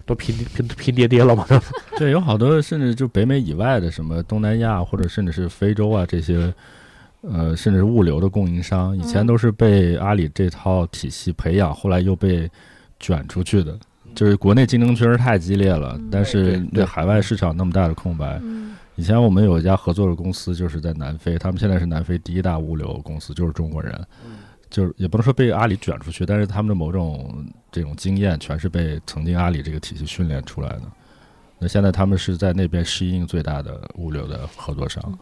[0.07, 1.47] 都拼拼拼爹爹了嘛？
[1.99, 6.53] 对，有好多甚至就北美以外的什么东南亚或者甚至是非洲啊这些，
[7.23, 12.51] 呃，甚至是物流的供应商，以前都是被阿里这套体系培养，后来又被
[12.99, 13.79] 卷出去的。
[14.13, 18.41] 就是国内竞争确实太激烈了，但是对海外市场那么大的空白。
[18.97, 23.99] 以前我们有一家合作的公司，就是在南非，他们现在是南非第一大物流公司，就是中国人，
[24.71, 30.83] 就是也不能说被阿里卷出去，但是他们的某种这种经验，全是被曾经阿里这个体系训练出来的。
[31.59, 35.19] 那现在他们是在那边适应最大的物流的合作商，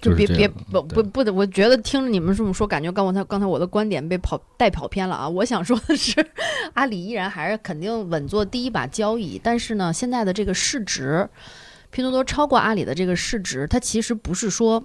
[0.00, 5.28] 就别别不不不的，我觉得听着你们这么说，感觉刚才刚才我的观点被跑带跑偏了啊！
[5.28, 6.14] 我想说的是，
[6.74, 11.28] 阿里依然还是肯定稳坐第一把交椅，但是呢，现在的这个市值。
[11.92, 14.80] 拼多多超过阿里的这个市值，它其实不是说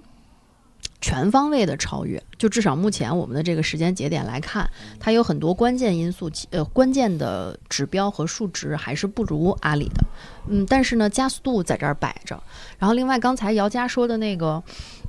[1.06, 10.04] 全方位的超越，就至少目前我们的这个时间节点来看，它有很多关键因素，呃，关键的指标和数值还是不如阿里的。
[10.48, 12.42] 嗯，但是呢，加速度在这儿摆着。
[12.76, 14.60] 然后，另外刚才姚佳说的那个，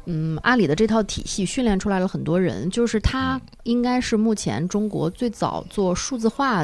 [0.06, 6.64] 嗯，阿里的这套体系训练出来了很多人，就是它应该是目前中国最早做数字化。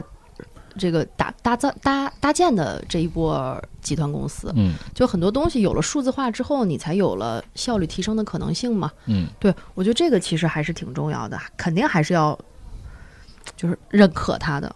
[0.77, 12.37] 这个搭搭造搭搭建的这一波集团公司，嗯，就很多东西有了数字化之后，你才有了效率提升的可能性嘛，嗯，对我觉得这个其实还是挺重要的，肯定还是要
[13.55, 14.75] 就是认可它的。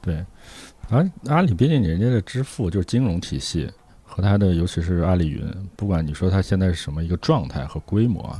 [0.00, 0.24] 对，
[0.88, 3.70] 阿阿里毕竟人家的支付就是金融体系
[4.04, 5.44] 和它的，尤其是阿里云，
[5.76, 8.34] 不管你说它现在是什么一个状态和规模，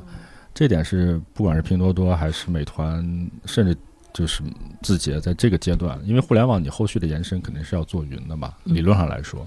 [0.54, 3.76] 这点是不管是拼多多还是美团，甚至。
[4.16, 4.42] 就是
[4.80, 9.44] 字节在这个阶段，因为互联网你后续的延伸肯定是要做云的嘛，理论上来说，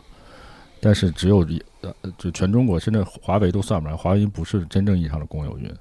[0.80, 1.40] 但是只有
[1.82, 5.74] 呃，就全中国，甚至华为都算不上，华为不是真正意义上的公有云，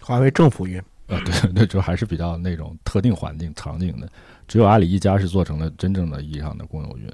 [0.00, 0.80] 华为政府云。
[1.08, 4.08] 啊，对对，就还是比较那种特定环境场景的，
[4.46, 7.12] 只有阿里一家是做成了真正的意义上的公有云，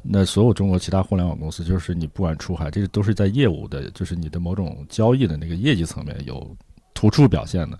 [0.00, 6.56] 那所有中国其他互联网公司，就是你不管出海，这都是在业务的，就是你的某种交易的那个业绩层面有
[6.94, 7.78] 突出表现的。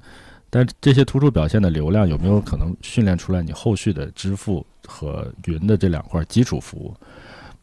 [0.49, 6.95] 但这些突出表现的流量有没有可能训练出来你后续的支付和云的这两块基础服务？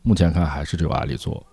[0.02, 1.46] 目前看还是只有阿里做，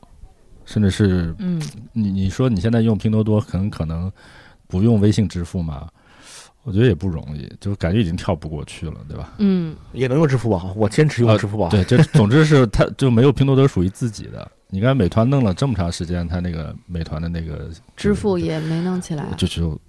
[0.64, 1.62] 甚至是嗯，
[1.92, 4.10] 你你说你现在用拼多多，很可能
[4.66, 5.88] 不用微信支付嘛？
[6.62, 9.32] 我觉得也不容易，就感觉已经跳不过去了，对吧？
[9.38, 11.70] 嗯，也能用支付宝，我坚持用支付宝。
[11.70, 14.50] 对，就总之是它就没有拼多多属于自己的。
[14.68, 19.24] 你看美团弄了这么长时间，它那个美团的那个支付也没弄起来。
[19.38, 19.80] 就就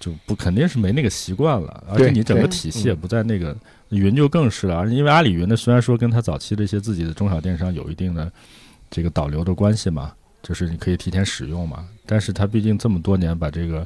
[0.00, 3.56] 就不肯定是没那个习惯了，而且你整个体系也不在那个
[3.88, 8.30] 云就更是了，因为阿里云呢，虽然说跟它早期的一些自己的中小电商有一定的
[8.88, 13.84] 这个导流的关系嘛，就是你可以提前使用嘛，但是它毕竟这么多年把这个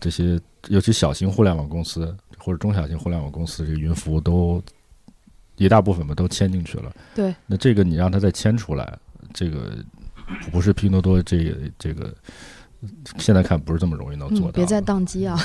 [0.00, 4.60] 这些尤其小型互联网公司或者中小型互联网公司这个云服务都
[5.56, 8.98] 一大部分吧都迁进去了，对，那这个你让它再迁出来，
[9.32, 9.72] 这个
[10.50, 12.12] 不是拼多多这个这个。
[13.18, 15.38] 现在看不是这么容易能做到别再宕机啊！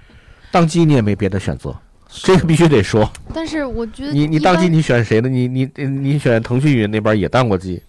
[0.50, 1.74] 当机你也没别的选择，
[2.08, 3.10] 这个必须得说。
[3.32, 5.28] 但是我觉得你你一般当机你选谁呢？
[5.28, 7.82] 你你你选腾讯云那边也当过机，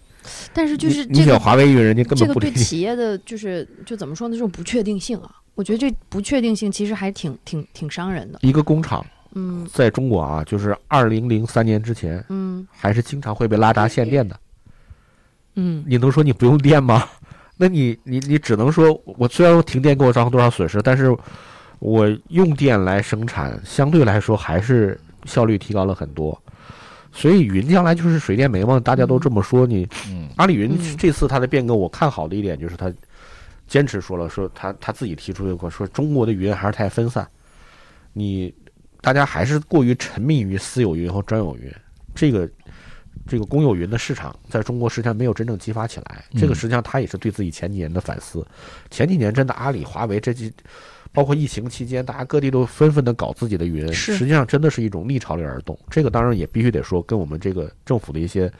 [0.52, 2.54] 但是就是你你选华为云，人家根本不理你。
[2.54, 4.34] 对企业的就是就怎么说呢？
[4.34, 8.38] 这种不确定性啊，我觉得这不确定性其实还挺挺挺伤人的。
[8.42, 14.40] 一个工厂嗯在中国啊，就是二零零三年之前，嗯还是经常会被拉闸限电的。
[15.56, 17.06] 嗯你能说你不用电吗？
[17.56, 21.16] 那你你你只能说，我虽然说停电给我造成多少损失，但是
[21.78, 26.40] 我用电来生产，相对来说还是效率提高了很多。
[27.12, 29.64] 所以云将来就是水电煤嘛，大家都这么说。
[29.64, 32.92] 你嗯阿里云嗯这次它的变革，我看好的一点就是它
[33.68, 37.26] 坚持说了，说他他自己提出一个说中国的云还是太分散，
[38.12, 38.52] 你
[39.00, 41.72] 大家还是过于沉迷于私有云和专有云，
[42.14, 42.50] 这个
[43.26, 46.24] 这个公有云的市场在中国实际上没有真正激发起来。
[46.38, 48.46] 这个嗯实际上他也是对自己前几年的反思。
[48.90, 50.52] 前几年真的阿里、华为这几。
[51.12, 55.78] 包括疫情期间，大家各地都纷纷的搞自己的云，实际上真的是一种逆潮流而动。
[55.88, 58.52] 这个当然也必须得说，跟我们这个政府的一些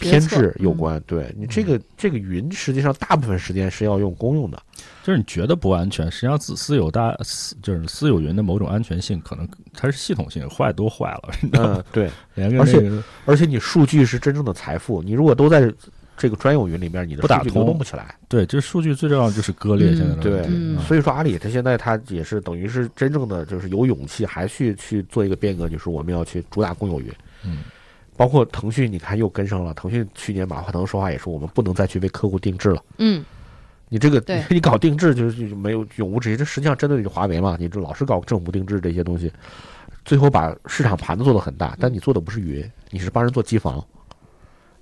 [0.00, 1.02] 偏执有关。
[1.06, 4.62] 对你这个这个云，实际上大部分时间是要用公用的。
[5.02, 11.74] 就是你觉得不安全，实际上私私有大私就是私有云的某种安全性，可能它是系统性坏都坏了，你知道吗？
[11.76, 12.90] 嗯，对， 连个而且
[13.24, 15.72] 而且你数据是真正的财富，你如果都在
[16.16, 18.16] 这个专有云里面，你的不打数据流动通不起来。
[18.28, 19.90] 对，这数据最重要的就是割裂。
[19.90, 27.12] 嗯现在的对问题嗯啊所以说阿里它现在它也是等于是真正的就是有勇气，还去去做一个变革，就是我们要去主打公有云。
[27.44, 27.58] 嗯，
[28.16, 29.74] 包括腾讯，你看又跟上了。
[29.74, 32.82] 腾讯去年马化腾说话也说，我们不能再去为客户定制了。
[32.98, 33.24] 嗯
[33.88, 37.56] 你这个 你搞定制就是没有永无止境，这实际上针对的是华为嘛？
[37.60, 39.32] 你这老是搞政府定制这些东西，
[40.04, 43.84] 最后把市场盘子做得很大，但你做的不是云，你是帮人做机房。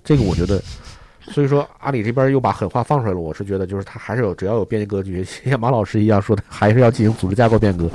[0.03, 0.59] 这个我觉得，
[1.29, 3.19] 所以说阿里这边又把狠话放出来了。
[3.19, 7.87] 我是觉得，就是他还是有只要有变革格局，像马老师一样说的，还是要进行组织架构变革。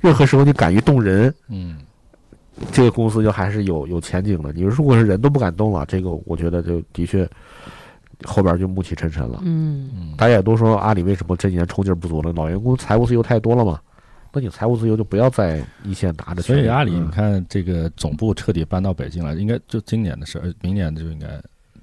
[0.00, 1.78] 任何时候你敢于动人，嗯，
[2.72, 4.52] 这个公司就还是有有前景的。
[4.52, 7.28] 你如果是人都不敢动了，这个我觉得就的确
[8.24, 9.40] 后边就暮气沉沉了。
[9.44, 12.32] 嗯大家也都说阿里为什么这几年冲劲儿不足了？
[12.32, 13.80] 老员工财务自由太多了嘛？
[14.32, 16.42] 那你财务自由就不要在一线拿着。
[16.42, 21.28] 所以阿里，嗯你看这个总部彻底搬到北京来，应该就今年的事儿，明年就应该。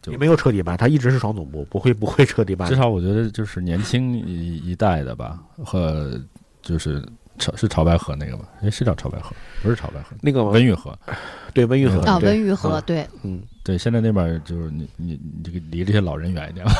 [0.01, 2.75] 就也没有彻底搬，他一直是双总部，不会不会彻底搬至。
[2.75, 6.19] 少我觉得就是年轻一一代的吧，和
[6.63, 7.07] 就是
[7.41, 8.45] 潮是潮白河那个吗？
[8.61, 10.97] 哎，是叫潮白河，不是潮白河，那个温榆河。
[11.53, 16.73] 对温榆河温榆河嗯对，嗯，对，现在那边就是你你你这个离这些老人远一点吧，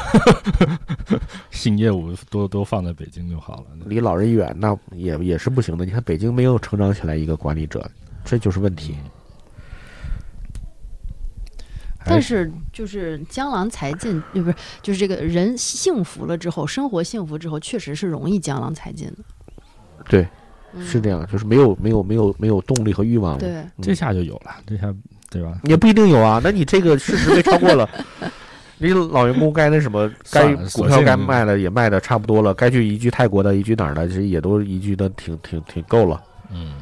[1.51, 3.65] 新业务都都放在北京就好了。
[3.85, 5.83] 离老人远那也也是不行的。
[5.83, 7.89] 你看北京没有成长起来一个管理者，
[8.23, 8.95] 这就是问题。
[12.03, 19.17] 但是就是江郎才尽，呃，不是，就是这个人幸福了之后，生活幸福之后，确实是容易江郎才尽的。
[20.09, 20.29] 对，嗯
[20.79, 23.39] 是这样，就是没有没有没有没有动力和欲望了。
[23.39, 24.93] 对，这下就有了，这下
[25.29, 25.59] 对吧？
[25.63, 26.39] 也不一定有啊。
[26.43, 27.89] 那你这个事实被超过了，
[28.77, 36.21] 你老员工该那什么，该股票该卖的也卖的差不多了，该去移居泰国的、移居哪儿的，其实也都移居的挺挺挺够了。
[36.49, 36.75] 嗯，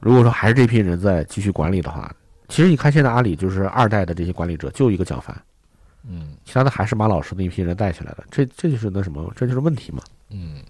[0.00, 2.10] 如果说还是这批人在继续管理的话，
[2.48, 5.36] 其实你看现在阿里就是二代的这些管理者，就一个蒋凡，
[6.08, 9.98] 嗯其他的还是马老师那一批人带起来的，这这就是那什么，这就是问题嘛。
[10.30, 10.62] 嗯，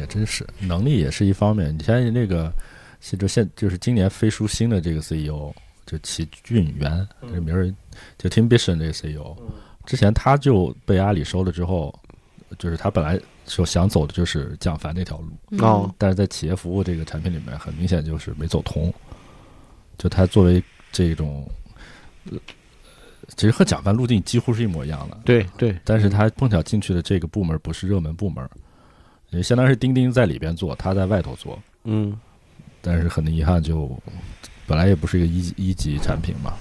[0.00, 1.76] 也真是能力也是一方面。
[1.76, 2.52] 你像那个，
[3.00, 5.52] 现就现就是今年飞书新的这个 CEO，
[5.86, 7.72] 就齐俊元，这名儿
[8.18, 9.36] 就 Tim Bishon 这个 CEO，
[9.86, 11.94] 之前他就被阿里收了之后，
[12.58, 18.92] 就是他本来就想走的就是蒋凡那条路，嗯哦，但是在企业服务这个产品里面，很明显就是没走通。
[19.98, 21.46] 就他作为这种，
[22.30, 22.38] 呃
[23.36, 28.48] 其实和蒋凡路径几乎是一模一样的，对对，但是他碰巧进去的这个部门不是热门部门，
[29.30, 32.16] 也相当于是钉钉在里边做，他在外头做，嗯，
[32.80, 33.90] 但是很遗憾就
[34.66, 36.54] 本来也不是一个一级一级产品嘛，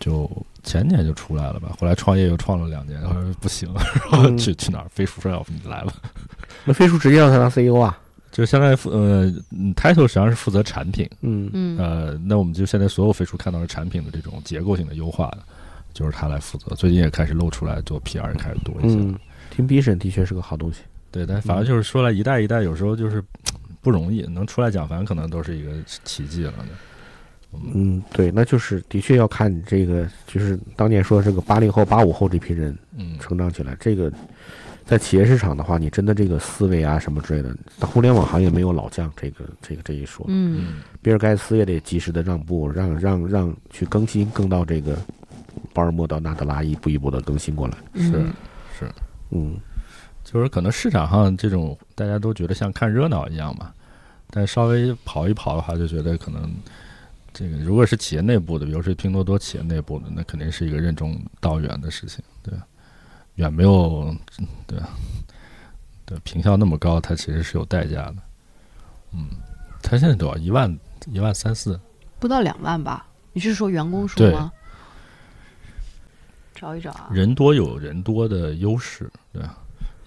[0.00, 0.30] 就
[0.62, 1.74] 前年就出来了吧。
[1.80, 3.72] 后来创业又创了两年，然后说不行，
[4.10, 4.88] 然后嗯去去哪儿？
[4.90, 5.92] 飞书说要不你来了。
[6.64, 7.98] 那飞书直接让他当 CEO 啊？
[8.30, 15.32] 就相当于负呃嗯，title 实际上是负责产品，嗯嗯呃，那我们就现在所有飞书看到的产品的这种结构性的优化，
[15.92, 16.76] 就是他来负责。
[16.76, 18.96] 最近也开始露出来做 PR 也开始多一些。
[19.00, 19.18] 嗯
[19.56, 20.80] ，Team Vision 的确是个好东西。
[21.10, 23.22] 对，但反正就是说来一代一代，有时候就是
[23.80, 25.72] 不容易，能出来讲，反正可能都是一个
[26.04, 26.52] 奇迹了。
[27.72, 34.12] 嗯，对，那就是的确要看你这个，就是当年说这个八零后、八五后这批人嗯，成长起来，这个
[34.84, 37.56] 在企业市场的话，你真的这个思维啊什么之类的，
[37.86, 40.26] 互联网行业没有老将这个这个这一说。
[40.28, 40.60] 嗯。
[40.60, 44.98] 嗯，比尔盖茨也得及时的让步，让让让去更新，更到这个
[45.72, 47.78] 鲍尔默到纳德拉一步一步的更新过来。
[47.94, 48.32] 是嗯。
[48.78, 48.90] 是，
[49.30, 49.56] 嗯
[50.30, 53.72] 就是可能市场上这种大家都觉得像看热闹一样嘛，
[54.28, 56.54] 但稍微跑一跑的话，就觉得可能
[57.32, 62.66] 这个如果是企业内部的，比如说拼多多企业内部的，那肯定是一个任重道远的事情，对吧？
[63.36, 64.14] 远没有
[64.66, 64.90] 对吧
[66.04, 68.16] 对评效那么高，它其实是有代价的。
[69.14, 69.30] 嗯，
[69.82, 70.36] 它现在多少？
[70.36, 71.80] 一万一万三四？
[72.18, 73.06] 不到两万吧？
[73.32, 74.52] 你是说员工数吗？
[76.54, 77.08] 找一找啊。
[77.12, 79.56] 人多有人多的优势，对吧？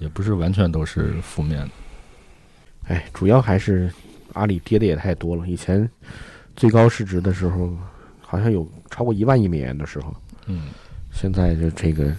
[0.02, 1.70] 也不是完全都是负面的。
[2.88, 3.89] 哎，主要还是
[4.34, 5.47] 阿里跌的也太多了。
[5.47, 5.88] 以前
[6.56, 7.72] 最高市值的时候，
[8.20, 10.14] 好像有超过一万亿美元的时候，
[10.47, 10.70] 嗯，
[11.12, 12.12] 现在就这个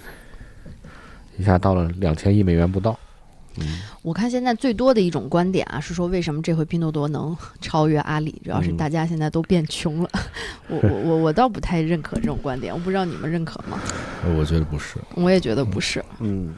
[1.36, 2.98] 一下到了两千亿美元不到。
[3.58, 10.08] 嗯我看现在最多的一种观点啊，是说为什么这回拼多多能超越阿里，主要是嗯大家现在都变穷了。
[10.68, 13.78] 我我我我倒不太认可这种观点，我不知道你们认可吗？
[14.24, 14.96] 呃我觉得不是。
[15.16, 16.02] 我也觉得不是。
[16.20, 16.54] 嗯，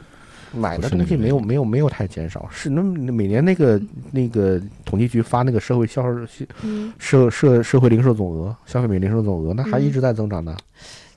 [0.55, 3.81] 买的东西没有没有没有太减少，是那每年那个
[4.11, 6.27] 那个统计局发那个社会销售
[6.63, 10.55] 嗯，社社社会零售总额、消费品零售总额，那还嗯一直在增长呢。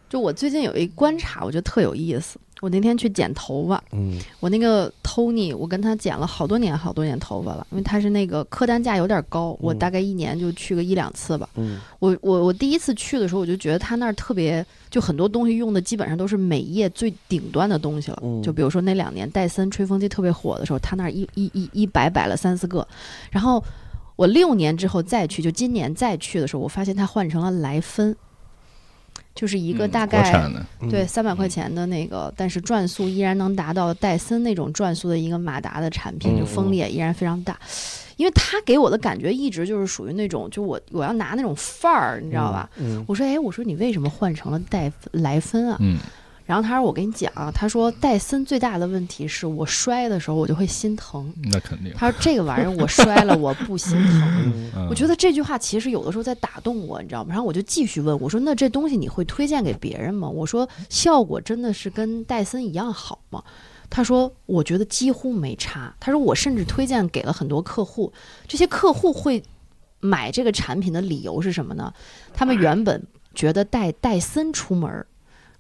[0.09, 2.39] 就我最近有一观察，我觉得特有意思。
[2.61, 4.19] 我那天去剪头发，嗯。
[4.41, 9.79] 我那个 Tony，我跟他剪了好多年好多年头发了，因为他是那个客单价有点高，我嗯。
[9.79, 11.49] 大概一年就去个一两次吧。
[11.55, 11.81] 嗯。
[11.99, 18.19] 我我我第一次去的时候，我就觉得他那儿特别，就很多东西用的基本上都是美业最顶端的东西了。
[18.23, 18.43] 嗯。
[18.43, 22.87] 就比如说那两年戴森吹风机特别火的时候，他那儿一一一一摆摆了三四个，
[23.31, 23.63] 然后
[24.17, 28.17] 我六年之后再去，就今年再去的时候，我发现他换成了莱芬，
[29.35, 30.51] 就是一个嗯大概、
[30.91, 37.59] 对，三百块钱的那个，但是转速依然能达到戴森那种转速的一个马达的产品，嗯就风力也依然非常大。
[38.17, 42.69] 因为他给我的感觉一直就是属于那种，就我我要拿那种范儿，你知道吧？？
[42.79, 45.79] 嗯我说，哎，我说你为什么换成了戴莱芬啊？
[46.49, 51.33] 嗯，然后他说，我跟你讲啊，他说戴森最大的问题是我摔的时候我就会心疼。
[51.53, 51.93] 那肯定。
[51.95, 54.89] 他说这个玩意儿我摔了 我不心疼。
[54.89, 57.29] 我觉得这句话其实有的时候在打动我，你知道吗？
[57.31, 63.43] 然后我就继续问我说：“那这东西你会推荐给别人吗？”我说：“效果真的是跟戴森一样好吗？”
[63.91, 68.13] 他说：“我觉得几乎没差。”他说：“我甚至推荐给了很多客户，
[68.47, 69.43] 这些客户会
[70.01, 71.93] 买这个产品的理由是什么呢？
[72.33, 73.03] 他们原本
[73.35, 75.07] 觉得带戴森出门儿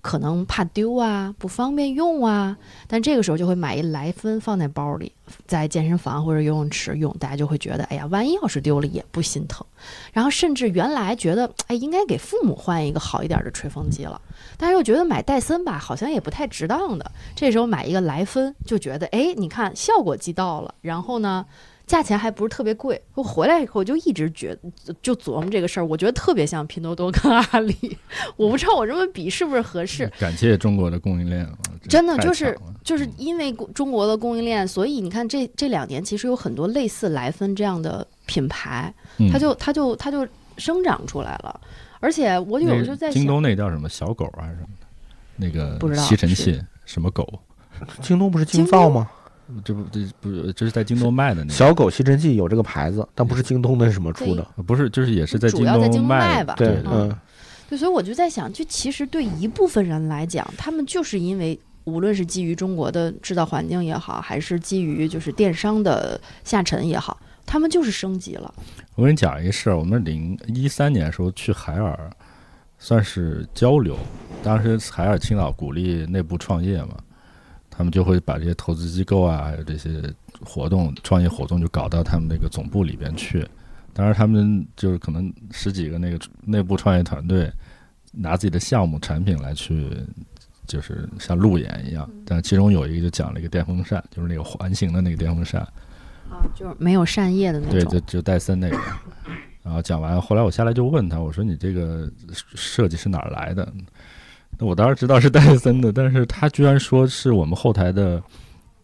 [0.01, 5.13] 可能怕丢啊，不方便用啊，但这个时候就会买一莱芬放在包里，
[5.47, 9.67] 在健身房或者游泳池用，大家就会觉得，哎呀，万一要是丢了也不心疼。
[10.13, 14.21] 然后甚至原来觉得，哎，应该给父母换一个好一点的吹风机了，
[14.57, 17.11] 但是又觉得买戴森吧，好像也不太值当的。
[17.35, 21.45] 这时候买一个莱芬，就觉得，哎，你看效果既到了，然后呢？
[21.89, 24.57] 价钱还不是特别贵，我回来以后就一直觉
[25.03, 27.97] 就琢磨这个事儿，我觉得特别像拼多多跟阿里，
[28.37, 30.07] 我不知道我这么比是不是合适。
[30.21, 40.29] 感谢中国的供应链，太真的就是就是因为中国的供应链，所以你看这这两年其实有很多类似莱芬这样的品牌，嗯它就它就它就
[40.59, 41.61] 生长出来了。
[42.01, 44.87] 而且我有那时候就在京，东那叫什么小狗还是什么的，
[45.37, 47.27] 那个不知道吸尘器什么狗？
[48.03, 49.09] 京东不是京京造吗？
[49.65, 54.47] 这不这不这是在京东卖的那个，小狗吸尘器有这个牌子，但不是京东的什么出的。
[54.67, 57.19] 不是就是也是在主要在京东卖卖吧对对，嗯嗯
[57.69, 68.55] 对，所以我就在想，就其实对一部分人来讲，他们就是因为无论是基于中国的制造环境也好，还是基于就是电商的下沉也好，他们就是升级了。
[68.95, 72.11] 我跟你讲一个事儿，我们零一三年的时候去海尔，
[72.79, 73.97] 算是交流。
[74.43, 76.97] 当时海尔青岛鼓励内部创业嘛，
[77.79, 80.03] 他们就会把这些投资机构啊，还有这些
[80.45, 83.47] 活动、创业活动，就搞到他们那个总部里边去。
[83.93, 87.49] 当然，他们就是可能十几个那个内部创业团队，
[88.11, 89.89] 拿自己的项目产品来去，
[90.67, 92.11] 就是像路演一样。
[92.27, 95.61] 但其中有一个就讲了一个电风扇，就是那个环形的那个电风扇。
[96.29, 97.93] 啊，就是没有扇叶的那种对，种。
[97.93, 98.77] 就就戴森那个。
[99.63, 103.73] 然后讲完，后来我下来就问他，我说你这个设计是哪儿来的？
[104.59, 108.21] 那我当然知道是戴森的，但是他居然说是我们后台的，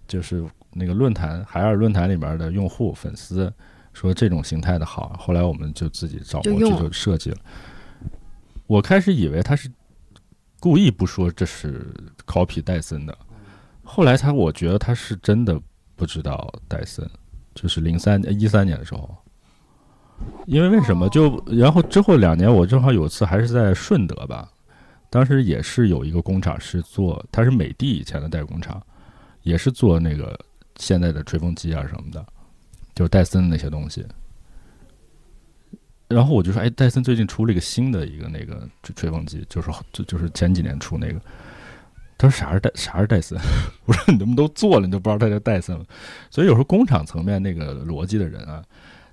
[0.07, 3.53] 就是那个论坛海尔论坛里面的用户粉丝
[3.93, 7.37] 说这种形态的好，后来我们就自己找模具就设计了。
[8.67, 9.69] 我开始以为他是
[10.61, 11.87] 故意不说这是
[12.25, 13.19] copy 戴森的，
[13.83, 15.61] 后来他我觉得他是真的
[15.97, 17.05] 不知道戴森，
[17.55, 19.15] 就是零三一三年的时候。
[20.47, 21.09] 因为为什么？
[21.09, 24.49] 就然后之后两年，我正好有次还是在顺德吧，
[25.15, 28.85] 当时也是有一个工厂是做，它是美的以前的代工厂，
[29.43, 30.37] 也是做那个
[30.75, 32.27] 现在的吹风机啊什么的，
[32.97, 34.05] 就戴森那些东西。
[36.09, 41.21] 然后我就说，哎，戴森最近出了一个新的一个那个吹吹风机，就是就就是前几年出那个。
[42.19, 43.39] 他说啥是戴啥是戴森？
[43.87, 45.85] 我说你他妈都做了，你都不知道他叫戴森了。
[46.29, 48.65] 所以有时候工厂层面那个逻辑的人啊，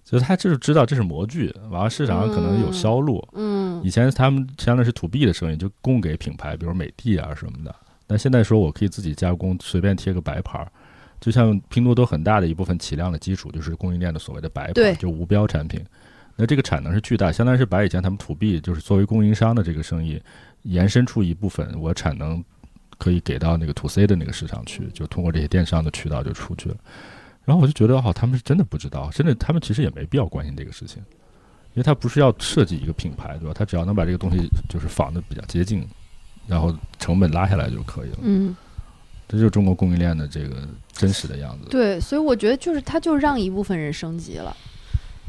[0.03, 3.25] 就是他就是知道这是模具，完了市场上可能有销路。
[3.33, 7.73] 嗯以前他们相当于是 to B 的生意，就供给品牌，比如美的啊什么的。
[8.05, 10.71] 但现在说我可以自己加工，随便贴个白牌儿，
[11.19, 15.81] 就像拼多多很大的一部分起量的基础就是供应链的所谓的白牌儿，就无标产品。
[16.35, 20.21] 那这个产能是巨大，相当于是把以前他们 to B 就是作为供应商的这个生意
[20.63, 22.43] 延伸出一部分，我产能
[22.97, 26.75] 可以给到那个 to C 的那个市场去，就通过这些电商的渠道就出去了。
[27.45, 31.01] 然后我就觉得，哦，他们是真的不知道，真的他们其实也没必要关心这个事情，
[31.73, 33.53] 因为他不是要设计一个品牌，对吧？
[33.53, 35.87] 他只要能把这个东西就是仿的比较接近，
[36.47, 38.17] 然后成本拉下来就可以了。
[38.21, 38.55] 嗯，
[39.27, 41.69] 这就是中国供应链的这个真实的样子。
[41.69, 44.55] 对，所以我觉得就是他就让一部分人升级了，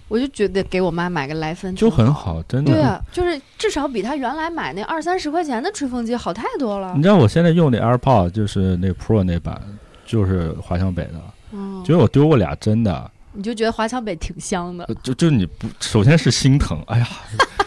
[0.08, 2.72] 我就觉得给我妈买个莱芬就很好，真的。
[2.72, 7.02] 对啊，就是至少比他原来买那二三十块钱的吹风机好太多了你。
[7.02, 9.60] 知道我现在用那 AirPod 就是那 Pro 那版，
[10.04, 11.20] 就是华强北的，
[11.52, 14.94] 嗯，觉得我丢过俩真的，你就觉得华强北挺香的呃。
[15.02, 17.08] 就就你不，首先是心疼，哎呀，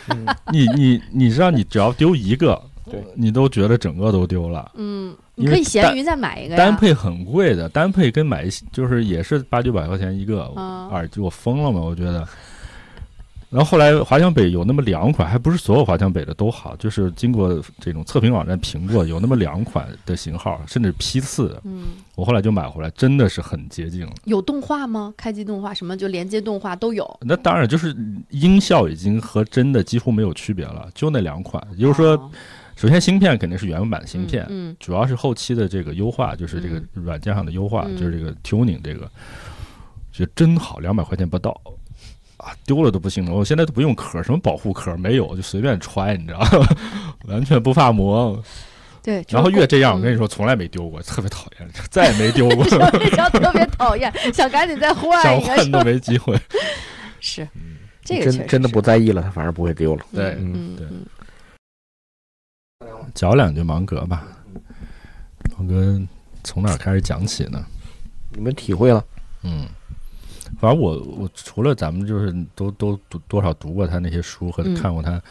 [0.10, 4.72] 嗯 你你你知道，你只要丢一个，对你都觉得整个都丢了。
[4.76, 6.58] 嗯，你可以闲鱼再买一个呀。
[6.58, 11.80] 单配很贵的，单配跟买就是也是八九百块钱一个嗯耳机，我疯了嘛？
[11.80, 12.28] 我觉得。
[13.56, 21.84] 然后后来华强北有那么两款，还不是所有华强北的都好，就是经过这种测评网站评过，有那么两款的型号，甚至批次的，嗯，
[22.16, 24.12] 我后来就买回来，真的是很接近了。
[24.26, 25.14] 有动画吗？
[25.16, 27.10] 开机动画什么就连接动画都有。
[27.22, 27.96] 那当然就是
[28.30, 31.66] 音效已经和真的几乎没有区别了，就那两款。
[31.76, 32.30] 也就是说，哦
[32.76, 39.10] 首先芯片肯定是原版芯片，嗯主要是后期的这个优化，就是这个软件上的优化，嗯就是这个 tuning 这个，
[40.12, 41.58] 就真好，两百块钱不到
[42.46, 43.34] 啊，丢了都不行了。
[43.34, 46.68] 我现在都不用壳，什么保护壳没有，就随便揣，你知道吗？
[47.28, 48.40] 完全不怕磨。
[49.02, 49.26] 对。
[49.30, 55.48] 然后越这样，嗯我跟你说，从来没丢过，特别讨厌， 再也没丢过， 特别讨厌，想赶紧再换想一个。
[55.48, 56.40] 换都没机会。
[57.20, 57.48] 是，
[58.04, 60.06] 这个真真的不在意了，他反而不会丢了。
[60.14, 60.88] 对嗯对
[63.16, 64.24] 讲两句芒格吧，
[65.58, 66.00] 芒格
[66.44, 67.66] 从哪儿开始讲起呢？
[68.30, 69.04] 你们体会了？
[69.44, 69.66] 嗯，
[70.60, 75.22] 反正我我除了咱们就是都都读多少读过他那些书和嗯看过他，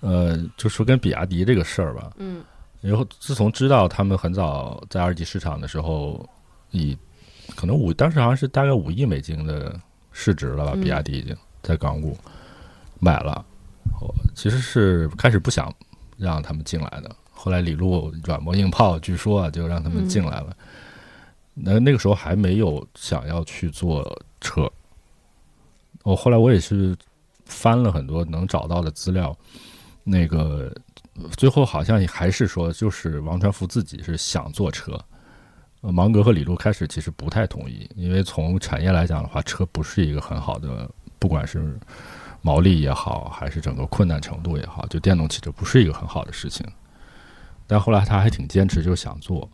[0.00, 2.12] 呃，就说跟比亚迪这个事儿吧。
[2.18, 2.42] 嗯
[2.82, 6.28] 然后自从知道他们很早在二级市场的时候，
[6.70, 6.96] 以
[7.56, 9.74] 可能五当时好像是大概五亿美金的
[10.12, 12.16] 市值了吧，嗯比亚迪已经在港股
[13.00, 13.44] 买了。
[14.00, 15.72] 我其实是开始不想
[16.16, 20.56] 让他们进来的，后来李路软磨硬泡，据说啊就让他们进来了。
[21.54, 24.70] 那那个时候还没有想要去做车。
[26.02, 26.96] 我后来我也是
[27.44, 29.36] 翻了很多能找到的资料，
[30.04, 30.72] 那个
[31.36, 34.98] 最后好像还是说，就是王传福自己是想做车，
[35.80, 40.88] 芒格和李路开始其实不太同意，因为从产业来讲的话，车不是一个很好的，
[41.18, 41.76] 不管是
[42.42, 46.64] 毛利也好，还是整个困难程度也好，就电动汽车不是一个很好的事情。
[47.66, 49.50] 但后来他还挺坚持，就想做。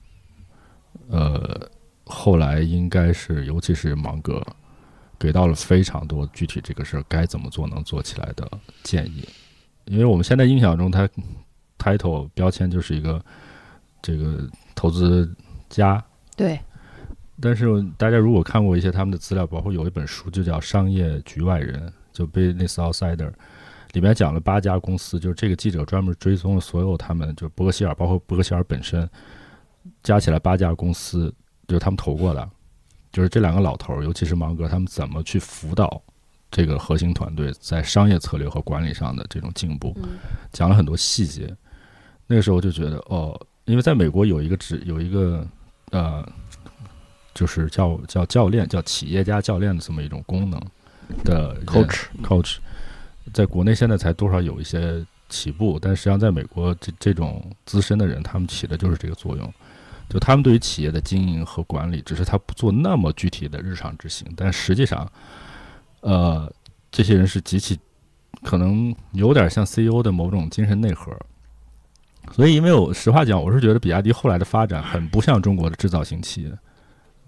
[1.08, 1.70] 呃，
[2.04, 4.44] 后来应该是，尤其是芒格，
[5.22, 8.50] 给到了非常多具体这个事儿该怎么做能做起来的
[8.82, 9.24] 建议。
[9.84, 11.08] 因为我们现在印象中，他
[11.78, 13.24] title 标签就是一个
[14.02, 15.32] 这个投资
[15.70, 16.04] 家，
[16.36, 16.58] 对，
[17.40, 17.66] 但是
[17.96, 23.32] 大家如果看过一些他们的资料，包括有一本书就叫《商业局外人》，就 Business Outsider，
[23.92, 29.08] 里面讲了八家公司，就是这个记者专门追踪了所有他们，就是伯克希尔，包括伯克希尔本身，
[30.02, 31.32] 加起来八家公司，
[31.68, 32.50] 就是他们投过的，
[33.12, 36.00] 就是这两个老头儿，尤其是芒格，他们怎么去辅导
[36.50, 40.18] 这个核心团队在商业策略和管理上的这种进步，嗯
[40.52, 41.54] 讲了很多细节。
[42.26, 45.46] 那个时候就觉得，哦，因为在美国有一个职有一个
[45.90, 46.26] 呃，
[47.34, 50.58] 就是叫叫教练，叫企业家教练的这么一种功能
[51.24, 52.56] 的 Coach coach，
[53.34, 59.54] 在国内现在才多少有一些起步，但实际上在美国这这种资深的人，他们起的就是这个作用。
[60.12, 65.10] 就他们对于企业的经营和管理，只是他不做那么具体的日常执行，但实际上，
[66.00, 66.52] 呃，
[66.90, 67.80] 这些人是极其
[68.42, 71.16] 可能有点像 CEO 的某种精神内核。
[72.30, 76.52] 所以，因为我实话讲，我是觉得比亚迪后来的发展很不像中国的制造型企业，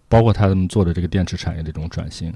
[0.06, 2.34] 包括他们做的这个电池产业的这种转型。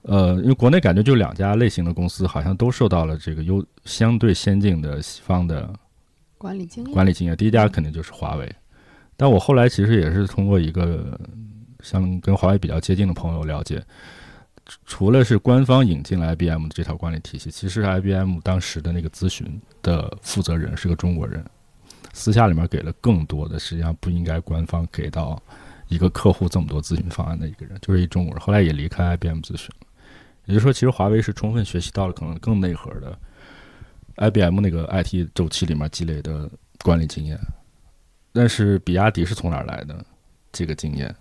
[0.00, 5.70] 呃，因为国内感觉就两家类型的公司，好像都受到了这个优相对先进的西方的
[6.38, 7.36] 管理经验，管理经验。
[7.36, 8.50] 第一家肯定就是华为，
[9.16, 11.18] 但我后来其实也是通过一个
[11.82, 13.82] 像跟华为比较接近的朋友了解，
[14.84, 21.44] 除了是官方引进了 IBM 的这套管理体系，其实 IBM 当时的那个咨询的负责人是个中国人，
[22.12, 25.40] 私下里面给了更多的，实际上不应该官方给到
[25.88, 29.70] 一个客户这么多咨询方案的一个人，就是一中国人，后来也离开 IBM 咨询。
[30.46, 33.18] 也就是说，其实华为是充分学习到了可能更内核的
[34.16, 36.48] IBM 那个 IT 周期里面积累的
[36.82, 37.38] 管理经验，
[38.36, 40.04] 但是比亚迪是从哪儿来的
[40.52, 41.12] 这个经验？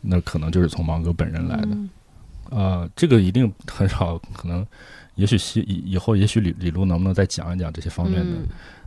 [0.00, 2.56] 那可能就是从芒格本人来的。
[2.56, 4.66] 啊，这个一定很少可能，
[5.14, 8.36] 也许西以以后也许李李路能不能再讲一讲这些方面的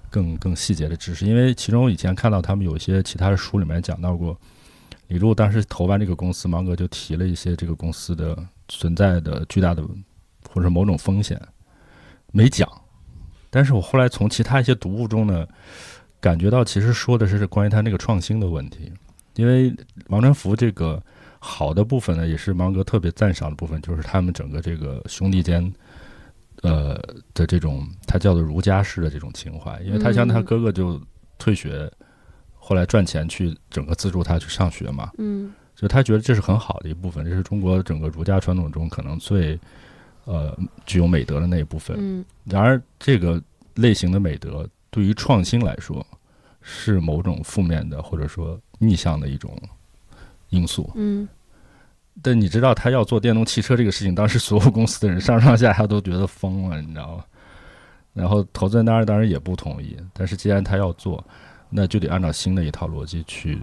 [0.09, 1.25] 更更细节的知识？
[1.25, 4.37] 因为其中以前看到他们有一些其他的书里面讲到过，
[5.07, 8.37] 李路当时投完这个公司，芒格就提了一些这个公司的。
[8.69, 9.81] 存在的巨大的
[10.49, 11.41] 或者某种风险
[12.33, 12.69] 没讲，
[13.49, 15.47] 但是我后来从其他一些读物中呢，
[16.19, 18.91] 感觉到其实说的是关于他那个创新的问题。
[19.35, 19.73] 因为
[20.07, 21.01] 王传福这个
[21.39, 25.71] 好的部分呢，也是芒格特别赞赏的部分，就是他们整个这个兄弟间
[26.63, 26.95] 呃
[27.33, 29.79] 的这种他叫做儒家式的这种情怀。
[29.81, 30.99] 因为他像他哥哥就
[31.37, 31.91] 退学，
[32.55, 35.11] 后来赚钱去整个资助他去上学嘛。
[35.17, 35.53] 嗯。
[35.75, 39.59] 就他觉得这是很好的一部分，这是中国整个儒家传统中可能最，
[40.25, 40.57] 呃，
[40.87, 41.95] 具有美德的那一部分。
[41.99, 42.25] 嗯。
[42.45, 43.39] 然而，这个
[43.75, 44.67] 类型的美德
[44.97, 46.03] 对于创新来说，
[46.59, 49.55] 是某种负面的或者说逆向的一种
[50.49, 50.89] 因素。
[50.95, 51.29] 嗯。
[52.23, 57.23] 但你知道，他要做电动汽车这个事情，当时所有公司的人上上下下都觉得疯了，你知道吗？
[58.11, 59.95] 然后投资人当然当然也不同意。
[60.13, 61.23] 但是既然他要做，
[61.69, 63.59] 那就得按照新的一套逻辑去。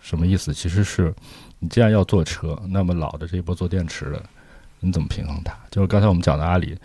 [0.00, 0.52] 什么意思？
[0.52, 1.14] 其实是。
[1.60, 4.22] 你既然要做车，那么老的这一波做电池的，
[4.80, 5.56] 你怎么平衡它？
[5.70, 6.78] 就是刚才我们讲的阿里，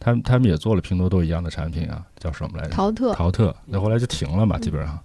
[0.00, 2.70] 他们他们也做了拼多多一样的产品啊，叫什么来着？
[2.70, 3.14] 淘特。
[3.14, 4.98] 淘特，那后来就停了嘛，基本上，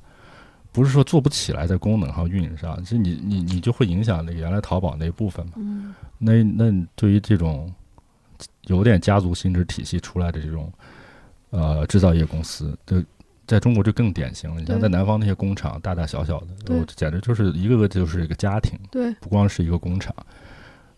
[0.72, 5.54] 不是说做不起来，在功能上、运营上，其实你你你就会影响那个原来淘宝那一部分嘛。
[5.58, 5.94] 嗯。
[6.18, 7.72] 那那对于这种
[8.68, 10.72] 有点家族性质体系出来的这种
[11.52, 13.04] 呃制造业公司，就。
[13.48, 20.12] 在中国就更典型了，你像在南方那些工厂，大大小小的，都简直就是一个个就是一个家庭，对，不光是一个工厂。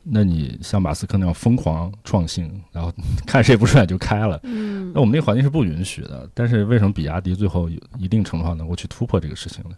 [0.10, 2.92] 那你像马斯克那样疯狂创新，然后
[3.28, 6.30] 看谁不顺眼就开了，嗯，那我们那个环境是不允许的。
[6.34, 9.76] 但是为什么比亚迪最后有一定程度上能够去突破这个事情呢？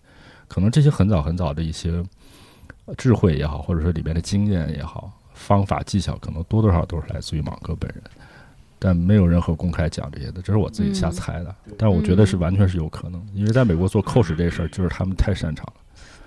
[0.48, 2.04] 可能这些很早很早的一些
[2.98, 8.04] 智慧也好，或者说里边的经验也好，方法技巧，可能多多少少都是来自于芒格本人。
[8.82, 11.54] 但没有任何公开讲这些的，这是我自己瞎猜的。
[11.78, 15.74] 但我觉得是完全是有可能，因为在美国做 coach 这事儿，就是他们太擅长了。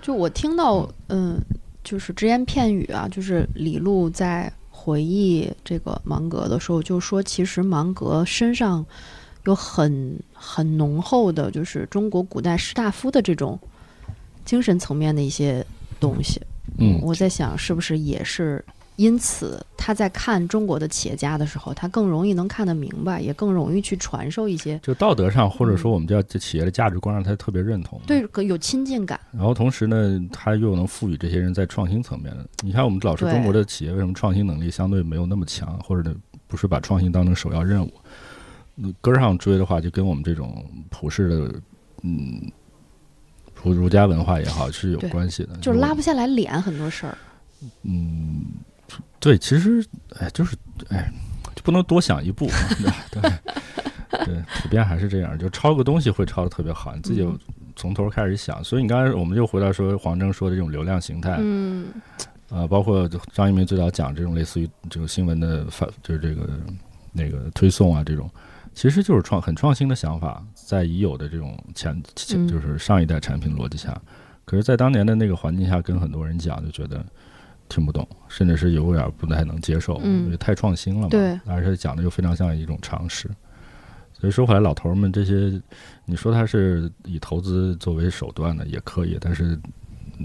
[0.01, 1.41] 就我听到，嗯，
[1.83, 8.85] 就是只言片语啊，就是李路在回忆这个芒格的时候，就说其实芒格身上
[9.45, 13.59] 有很很浓厚的，就是中国古代士大夫的这种
[14.45, 15.65] 精神层面的一些
[15.99, 16.41] 东西。
[16.77, 18.63] 嗯，我在想，是不是也是？
[18.95, 24.79] 因此，他在看中国的企业家的时候，他更容易能看得明白，也更容易去传授一些。
[24.83, 27.99] 就道德上，或者说我们叫这企业的价值观上，他特别认同。
[28.05, 29.19] 对，有亲近感。
[29.31, 32.47] 然后同时呢，他又能赋予这些人在创新层面的。
[32.61, 36.15] 你看，我们老说中国的企业为什么创新能力相对没有那么强，或者
[36.47, 37.91] 不是把创新当成首要任务？
[38.75, 41.61] 那根儿上追的话，就跟我们这种普世的，
[42.03, 42.51] 嗯，
[43.55, 45.57] 儒儒家文化也好是有关系的。
[45.57, 47.17] 就是拉不下来脸，很多事儿。
[47.81, 48.43] 嗯。
[49.19, 49.85] 对，其实，
[50.19, 50.53] 哎，就是，
[50.89, 51.09] 哎，
[51.55, 52.49] 就不能多想一步，
[53.09, 53.21] 对，
[54.25, 57.25] 对，普遍还是这样，就抄个东西会抄的特别好，你自己
[57.73, 58.61] 从头开始想。
[58.61, 61.87] 所以你刚才我们就回到说黄峥说的这种流量形态，嗯，
[62.49, 66.49] 啊，包括张一鸣最早讲这种类似于这个新闻的发，就是这个
[67.13, 68.29] 那个推送啊，这种
[68.73, 71.97] 其实就是创很创新的想法，在已有的这种前
[72.45, 73.97] 就是上一代产品逻辑下，
[74.43, 77.05] 可是，在当年的那个环境下，跟很多人讲就觉得。
[77.69, 81.07] 听不懂，甚至是有点不太能接受，因为太创新了嘛。
[81.09, 83.29] 对，而且讲的又非常像一种常识。
[84.13, 85.61] 所以说回来，老头儿们这些，
[86.05, 89.59] 你说他是以投资作为手段的也可以，但是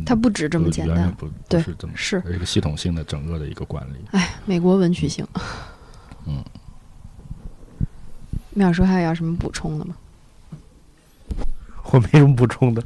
[0.06, 3.96] 他不止这么简单，不不是这么是一个系统性的整个的一个管理。
[4.12, 5.26] 哎，美国文曲星。
[6.26, 6.44] 嗯。
[8.54, 9.96] 妙叔还有要什么补充的吗？
[11.90, 12.82] 我没什么补充的，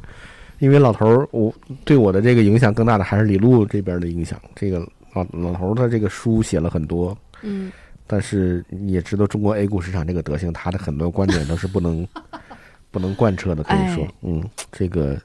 [0.63, 1.53] 因为老头儿，我
[1.83, 4.39] 对我的这个影响更大的还是李路这边的影响。
[4.55, 4.79] 这个
[5.11, 7.69] 老老头儿他这个书写了很多，嗯，
[8.07, 12.07] 但是你也知道中国 A 股市场这个德行，他的很多观点都是不能
[12.91, 14.41] 不能贯彻的，可以说哎，嗯，
[14.71, 15.21] 这个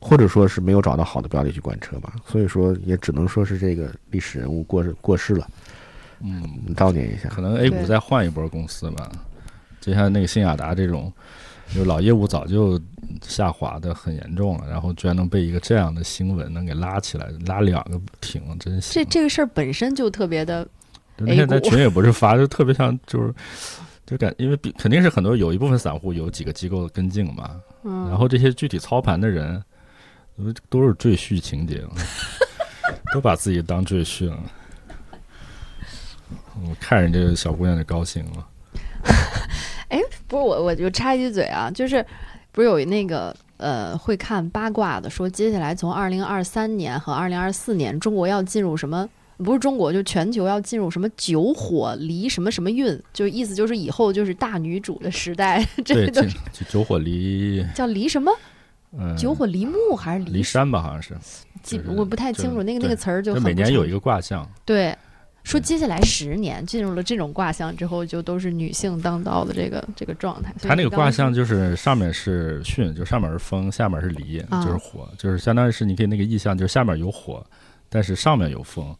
[0.00, 2.14] 或者说是没有找到好的标的去贯彻吧。
[2.26, 5.46] 所以说，也只能说是这个历史人物过过世了，
[6.22, 6.42] 嗯，
[6.74, 7.28] 悼念一下。
[7.28, 9.08] 可能 A 股再换一波公司吧，
[9.80, 11.12] 就像那个新雅达这种，
[11.74, 12.80] 就是老业务早就
[13.22, 18.92] 下滑的很严重了，然后居然能被一个这样的新闻能给拉起来，拉两个挺，真行。
[18.92, 20.64] 这这个事儿本身就特别的，
[21.16, 23.34] 就那天在群也不是发，就特别像就是。
[24.04, 29.62] 就感，因为比肯定是很多有一部分散户有几个机构跟进嘛，嗯，然后这些具体操盘的人，
[30.36, 31.82] 都都是赘婿情节，
[33.14, 34.38] 都把自己当赘婿了。
[36.56, 38.46] 我看人家小姑娘就高兴了。
[40.32, 42.02] 不是我，我就插一句嘴啊，就是
[42.52, 49.06] 不是有那个呃会看八卦的说，接下来从二零二三年和二零二四年，中国要进入什么？
[49.36, 58.32] 不是中国，就全球要进入什么九火离什么什么运，就意思就是以后就是大女主的时代， 这对，都进就九火离，叫离什么？
[58.98, 61.14] 嗯，九火离木还是离山吧，好像是。
[61.62, 64.96] 就是记我不太清楚，那个那个词儿就每年有一个卦象，对，
[65.44, 70.54] 说接下来十年进入了这种卦象之后，就都是女性当道的这个这个状态。
[70.60, 77.44] 它那个卦象就是上面是巽，就上面是风，下面是离，啊就是火，就是相当于是你可以那个意象，就是下面有火，
[77.88, 78.94] 但是上面有风，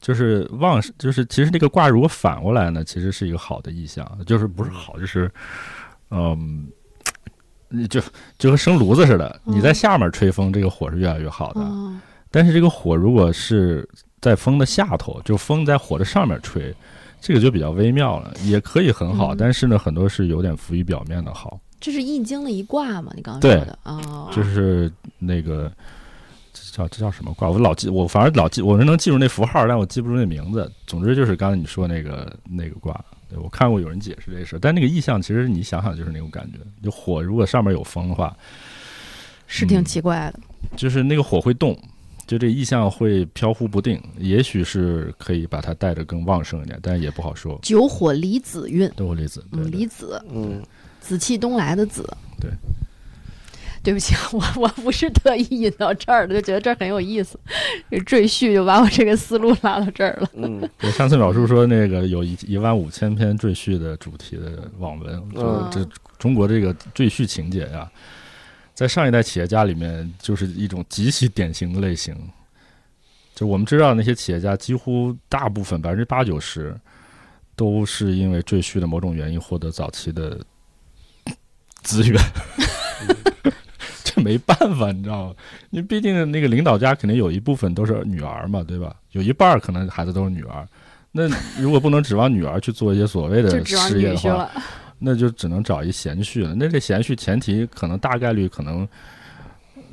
[0.00, 5.30] 就是旺，就是其实那个卦如果反过来呢，其实是一个好的意象，就是不是好，就是
[6.10, 6.68] 嗯。
[7.72, 8.02] 你就
[8.36, 11.60] 就和生炉子似的，你在嗯下面吹风，这个火是越来越好的。
[11.60, 11.96] 哦
[12.28, 13.88] 但是这个火如果是
[14.20, 16.74] 在风的下头，就风在火的上面吹，
[17.20, 23.12] 这个就比较微妙了，也可以很好，嗯但是呢，很多是有点浮于表面的好，这是易经的一卦嘛？
[23.16, 25.72] 你刚刚说的哦，就是那个
[26.52, 27.48] 这叫这叫什么卦？
[27.48, 30.70] 我老记，我反正老记，我是能记住那符号，但我记不住那名字。
[30.86, 38.36] 总之就是刚才你说那个那个卦，对我看过有人解释这事，但那个意象其实你想想就是那种感觉，就火如果上面有风的话，
[39.46, 40.40] 是挺嗯奇怪的。
[40.76, 41.76] 就是那个火会动，
[42.30, 47.58] 就这意象会飘忽不定，也许是可以把它带得更旺盛一点，但是也不好说。
[47.60, 50.62] 九火离子运，九火离子，对嗯，离子，嗯，
[51.00, 52.08] 紫气东来的紫。
[52.40, 52.48] 对，
[53.82, 57.36] 对不起， 我我不是特意引到这儿的，就觉得这儿很有意思。
[57.90, 60.30] 这赘婿就把我这个思路拉到这儿了。
[60.34, 65.84] 嗯，对，上次老叔说那个有一一万五千篇赘婿的主题的网文，就嗯这
[66.16, 67.90] 中国这个赘婿情节呀，
[68.80, 72.16] 在上一代企业家里面就是一种极其典型的类型。
[73.34, 76.74] 就我们知道那些企业家，几乎大部分百分之八九十
[77.54, 80.40] 都是因为赘婿的某种原因获得早期的
[81.82, 82.18] 资源。
[84.02, 85.34] 这没办法，你知道吗？
[85.68, 88.96] 因为毕竟那个领导家肯定有一部分都是女儿嘛，对吧？
[89.12, 90.66] 有一半儿可能孩子都是女儿。
[91.12, 91.28] 那
[91.60, 94.50] 如果不能指望女儿去做一些所谓的事业的话，
[95.00, 96.54] 那就只能找一贤婿了。
[96.54, 98.86] 那这贤婿前提可能大概率可能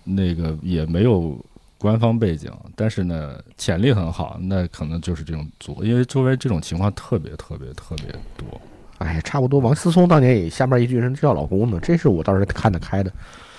[0.04, 1.44] 那个也没有
[1.78, 8.08] 官方背景，但是呢潜力很好，那可能就是这种组，因为周围这种情况特别特别特别
[8.38, 8.60] 多。
[9.00, 9.60] 哎，差不多。
[9.60, 13.12] 王思聪当年也下面一句人叫老公呢，这是我倒是看得开的。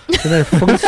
[0.21, 0.87] 现在风气，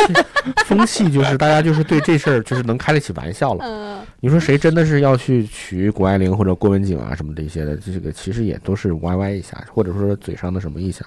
[0.65, 3.63] 风气就是大家就是对这事儿就是能开得起玩笑了。
[3.63, 11.05] 嗯，你说谁真的是要去娶谷爱凌或者郭文景啊什么这些的，这个其实也都是歪歪一下，或者说嘴上的什么一下。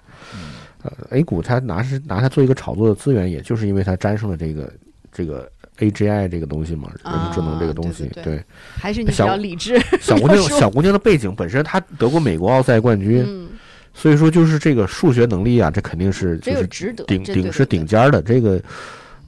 [0.82, 4.72] 呃，A 股它拿是拿它做一个炒作的资源，也就是因为它沾上了这个
[5.10, 8.04] 这个 AGI 这个东西嘛，人工智能这个东西。
[8.04, 8.44] 啊对对对，
[8.78, 9.80] 还是你比小较理智。
[10.00, 13.48] 小姑娘小姑娘的背景本身她得过美国奥赛冠军，嗯，
[13.94, 17.86] 所以说就是这个数学能力啊，这肯定是就是值得，顶顶是顶。
[17.86, 18.20] 尖儿的。
[18.20, 18.60] 这个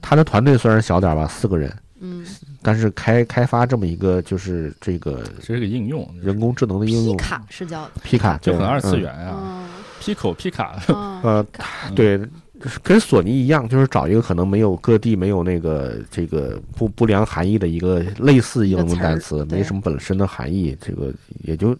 [0.01, 2.25] 他的团队虽然小点儿吧，四个人，嗯，
[2.61, 9.67] 但是开开发这么一个就是这个这是个应用，人工智能的应用，皮卡是叫皮卡就很二次嗯元呀、嗯。
[9.99, 11.45] Pico 皮卡，嗯呃，
[11.89, 12.17] 嗯对，
[12.61, 19.57] 就是跟索尼一样，就是找一个可能没有各地没有那个这个不不良含义的一个类似英文单词，对。
[19.57, 21.11] 没什么本身的含义，这个
[21.43, 21.75] 也就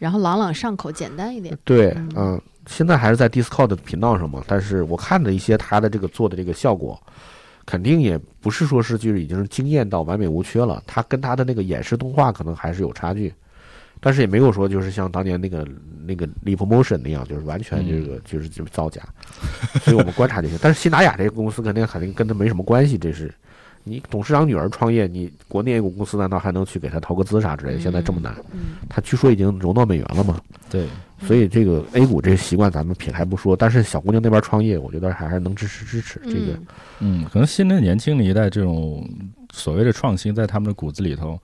[0.00, 1.56] 然后朗朗上口，简单一点。
[1.62, 6.98] 对，嗯嗯，现在还是在 Discord 的频道上嘛，但是我看了一些他的这个做的这个效果，
[7.66, 13.30] 肯定也不是说是就是已经是惊艳到完美无缺了，他跟他的那个演示动画可能还是有差距，
[14.00, 15.68] 但是也没有说就是像当年那个
[16.06, 19.02] 那个 Leap Motion 那样，就是完全这个就是就是造假，
[19.82, 23.30] 所以我们观察这些，但是新达雅这个公司肯定肯定跟他没什么关系，这是。
[23.90, 27.80] 你董事长女儿创业，你国内 A 股公司难道还能去给他投个资啥之类的？
[27.80, 30.40] 现在这么难，嗯他据说已经融到美元了嘛。
[30.70, 30.86] 对，
[31.26, 36.52] 所以这个 A 股这个习惯咱们撇开不说，但是小姑娘那边创业，我觉得还是能支持支持这个。
[37.00, 39.04] 嗯嗯，可能新的年轻的一代这种
[39.52, 41.36] 所谓的创新，在他们的骨子里头，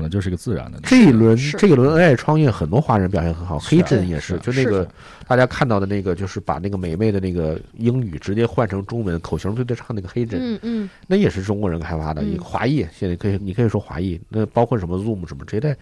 [0.00, 0.80] 可能就是个自然的。
[0.82, 4.88] 这一轮这一轮 AI 创业，很多华人表现很好，黑珍也是，就那个
[5.28, 15.76] 大家看到的那个，就是把那个美妹的那个英语直接换成中文，口型对对唱那个黑珍，嗯嗯那也是中国人开发的，嗯一个华裔，现在可以你可以说华裔，那包括什么 Zoom 什么这一代，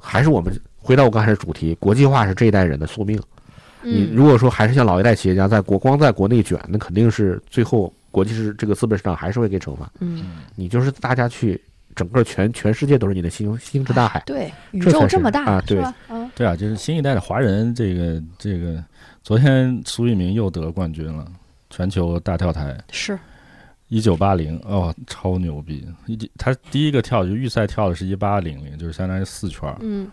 [0.00, 3.20] 还是我们回到我刚才的主题，国际化是这一代人的宿命。
[3.82, 9.90] 你嗯，如果说还是像老一代企业家在国光在国内卷，那肯定是最后国际是这个资本市场还是会给惩罚。
[10.00, 10.22] 嗯，
[10.54, 11.60] 你就是大家去
[11.94, 14.22] 整个全全世界都是你的星星之大海。
[14.26, 15.94] 对，宇宙这么大啊对是吧？
[16.08, 16.30] 嗯。
[16.34, 18.82] 对啊，就是新一代的华人，这个这个，
[19.22, 21.26] 昨天苏翊鸣又得冠军了，
[21.68, 23.18] 全球大跳台，是，
[23.88, 25.86] 一九八零，哦，超牛逼！
[26.06, 30.08] 一他第一个跳就预赛跳的是一八零零，就是相当于四圈儿，嗯。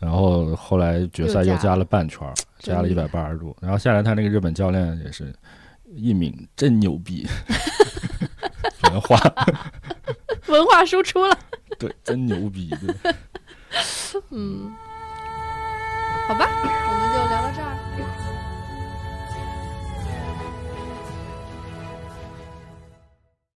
[0.00, 2.82] 然后后来决赛又加又加了半圈儿，加。
[2.82, 5.32] 了一百八十度，然后下来他那个日本教练也是
[5.94, 7.26] 一鸣真牛逼，
[8.90, 9.16] 原话
[10.46, 11.36] 文化输出了，
[11.78, 13.14] 对，真牛逼，对。
[14.30, 14.72] 嗯，
[16.28, 18.13] 好吧，我们就聊到这儿。